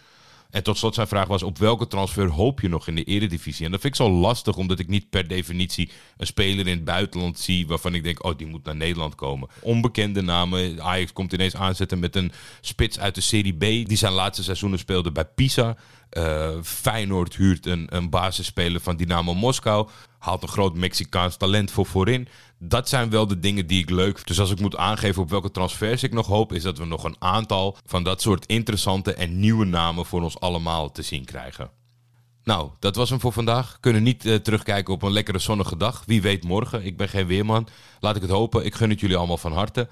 En 0.50 0.62
tot 0.62 0.78
slot 0.78 0.94
zijn 0.94 1.08
vraag 1.08 1.26
was: 1.26 1.42
op 1.42 1.58
welke 1.58 1.86
transfer 1.86 2.28
hoop 2.28 2.60
je 2.60 2.68
nog 2.68 2.88
in 2.88 2.94
de 2.94 3.04
Eredivisie? 3.04 3.64
En 3.64 3.70
dat 3.70 3.80
vind 3.80 3.94
ik 3.94 4.00
zo 4.00 4.10
lastig, 4.10 4.56
omdat 4.56 4.78
ik 4.78 4.88
niet 4.88 5.10
per 5.10 5.28
definitie 5.28 5.90
een 6.16 6.26
speler 6.26 6.66
in 6.66 6.76
het 6.76 6.84
buitenland 6.84 7.38
zie 7.38 7.66
waarvan 7.66 7.94
ik 7.94 8.04
denk: 8.04 8.24
oh, 8.24 8.36
die 8.36 8.46
moet 8.46 8.64
naar 8.64 8.76
Nederland 8.76 9.14
komen. 9.14 9.48
Onbekende 9.60 10.22
namen. 10.22 10.82
Ajax 10.82 11.12
komt 11.12 11.32
ineens 11.32 11.56
aanzetten 11.56 11.98
met 11.98 12.16
een 12.16 12.32
spits 12.60 12.98
uit 12.98 13.14
de 13.14 13.20
Serie 13.20 13.56
B, 13.56 13.60
die 13.60 13.96
zijn 13.96 14.12
laatste 14.12 14.42
seizoenen 14.42 14.78
speelde 14.78 15.12
bij 15.12 15.24
Pisa. 15.24 15.76
Uh, 16.10 16.50
Feyenoord 16.62 17.36
huurt 17.36 17.66
een, 17.66 17.86
een 17.88 18.10
basisspeler 18.10 18.80
van 18.80 18.96
Dynamo 18.96 19.34
Moskou. 19.34 19.88
Haalt 20.18 20.42
een 20.42 20.48
groot 20.48 20.74
Mexicaans 20.74 21.36
talent 21.36 21.70
voor 21.70 21.86
voorin. 21.86 22.28
Dat 22.62 22.88
zijn 22.88 23.10
wel 23.10 23.26
de 23.26 23.38
dingen 23.38 23.66
die 23.66 23.82
ik 23.82 23.90
leuk 23.90 24.14
vind. 24.14 24.26
Dus 24.26 24.40
als 24.40 24.50
ik 24.50 24.60
moet 24.60 24.76
aangeven 24.76 25.22
op 25.22 25.30
welke 25.30 25.50
transfers 25.50 26.02
ik 26.02 26.12
nog 26.12 26.26
hoop, 26.26 26.52
is 26.52 26.62
dat 26.62 26.78
we 26.78 26.84
nog 26.84 27.04
een 27.04 27.16
aantal 27.18 27.76
van 27.86 28.02
dat 28.02 28.20
soort 28.20 28.46
interessante 28.46 29.14
en 29.14 29.38
nieuwe 29.40 29.64
namen 29.64 30.06
voor 30.06 30.22
ons 30.22 30.40
allemaal 30.40 30.92
te 30.92 31.02
zien 31.02 31.24
krijgen. 31.24 31.70
Nou, 32.44 32.70
dat 32.78 32.96
was 32.96 33.10
hem 33.10 33.20
voor 33.20 33.32
vandaag. 33.32 33.76
Kunnen 33.80 34.02
niet 34.02 34.24
uh, 34.24 34.34
terugkijken 34.34 34.94
op 34.94 35.02
een 35.02 35.12
lekkere 35.12 35.38
zonnige 35.38 35.76
dag. 35.76 36.02
Wie 36.06 36.22
weet 36.22 36.44
morgen. 36.44 36.84
Ik 36.84 36.96
ben 36.96 37.08
geen 37.08 37.26
weerman. 37.26 37.68
Laat 38.00 38.16
ik 38.16 38.22
het 38.22 38.30
hopen. 38.30 38.64
Ik 38.64 38.74
gun 38.74 38.90
het 38.90 39.00
jullie 39.00 39.16
allemaal 39.16 39.38
van 39.38 39.52
harte. 39.52 39.88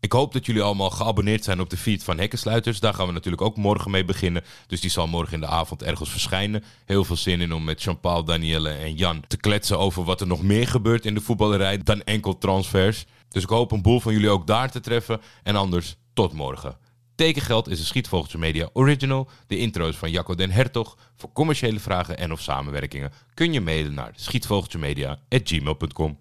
Ik 0.00 0.12
hoop 0.12 0.32
dat 0.32 0.46
jullie 0.46 0.62
allemaal 0.62 0.90
geabonneerd 0.90 1.44
zijn 1.44 1.60
op 1.60 1.70
de 1.70 1.76
feed 1.76 2.04
van 2.04 2.18
Hekkensluiters. 2.18 2.80
Daar 2.80 2.94
gaan 2.94 3.06
we 3.06 3.12
natuurlijk 3.12 3.42
ook 3.42 3.56
morgen 3.56 3.90
mee 3.90 4.04
beginnen. 4.04 4.44
Dus 4.66 4.80
die 4.80 4.90
zal 4.90 5.06
morgen 5.06 5.34
in 5.34 5.40
de 5.40 5.46
avond 5.46 5.82
ergens 5.82 6.10
verschijnen. 6.10 6.64
Heel 6.84 7.04
veel 7.04 7.16
zin 7.16 7.40
in 7.40 7.54
om 7.54 7.64
met 7.64 7.82
Jean-Paul, 7.82 8.24
Danielle 8.24 8.70
en 8.70 8.94
Jan 8.94 9.24
te 9.26 9.36
kletsen 9.36 9.78
over 9.78 10.04
wat 10.04 10.20
er 10.20 10.26
nog 10.26 10.42
meer 10.42 10.68
gebeurt 10.68 11.06
in 11.06 11.14
de 11.14 11.20
voetballerij 11.20 11.78
dan 11.78 12.02
enkel 12.02 12.38
transfers. 12.38 13.04
Dus 13.28 13.42
ik 13.42 13.48
hoop 13.48 13.72
een 13.72 13.82
boel 13.82 14.00
van 14.00 14.12
jullie 14.12 14.28
ook 14.28 14.46
daar 14.46 14.70
te 14.70 14.80
treffen. 14.80 15.20
En 15.42 15.56
anders, 15.56 15.96
tot 16.12 16.32
morgen. 16.32 16.78
Tekengeld 17.14 17.68
is 17.68 17.78
een 17.78 17.86
Schietvogeltje 17.86 18.38
Media 18.38 18.68
original. 18.72 19.28
De 19.46 19.58
intro 19.58 19.88
is 19.88 19.96
van 19.96 20.10
Jacco 20.10 20.34
den 20.34 20.50
Hertog. 20.50 20.96
Voor 21.16 21.32
commerciële 21.32 21.80
vragen 21.80 22.18
en 22.18 22.32
of 22.32 22.40
samenwerkingen 22.40 23.12
kun 23.34 23.52
je 23.52 23.60
mailen 23.60 23.94
naar 23.94 24.12
schietvogeltjemedia.gmail.com. 24.14 26.18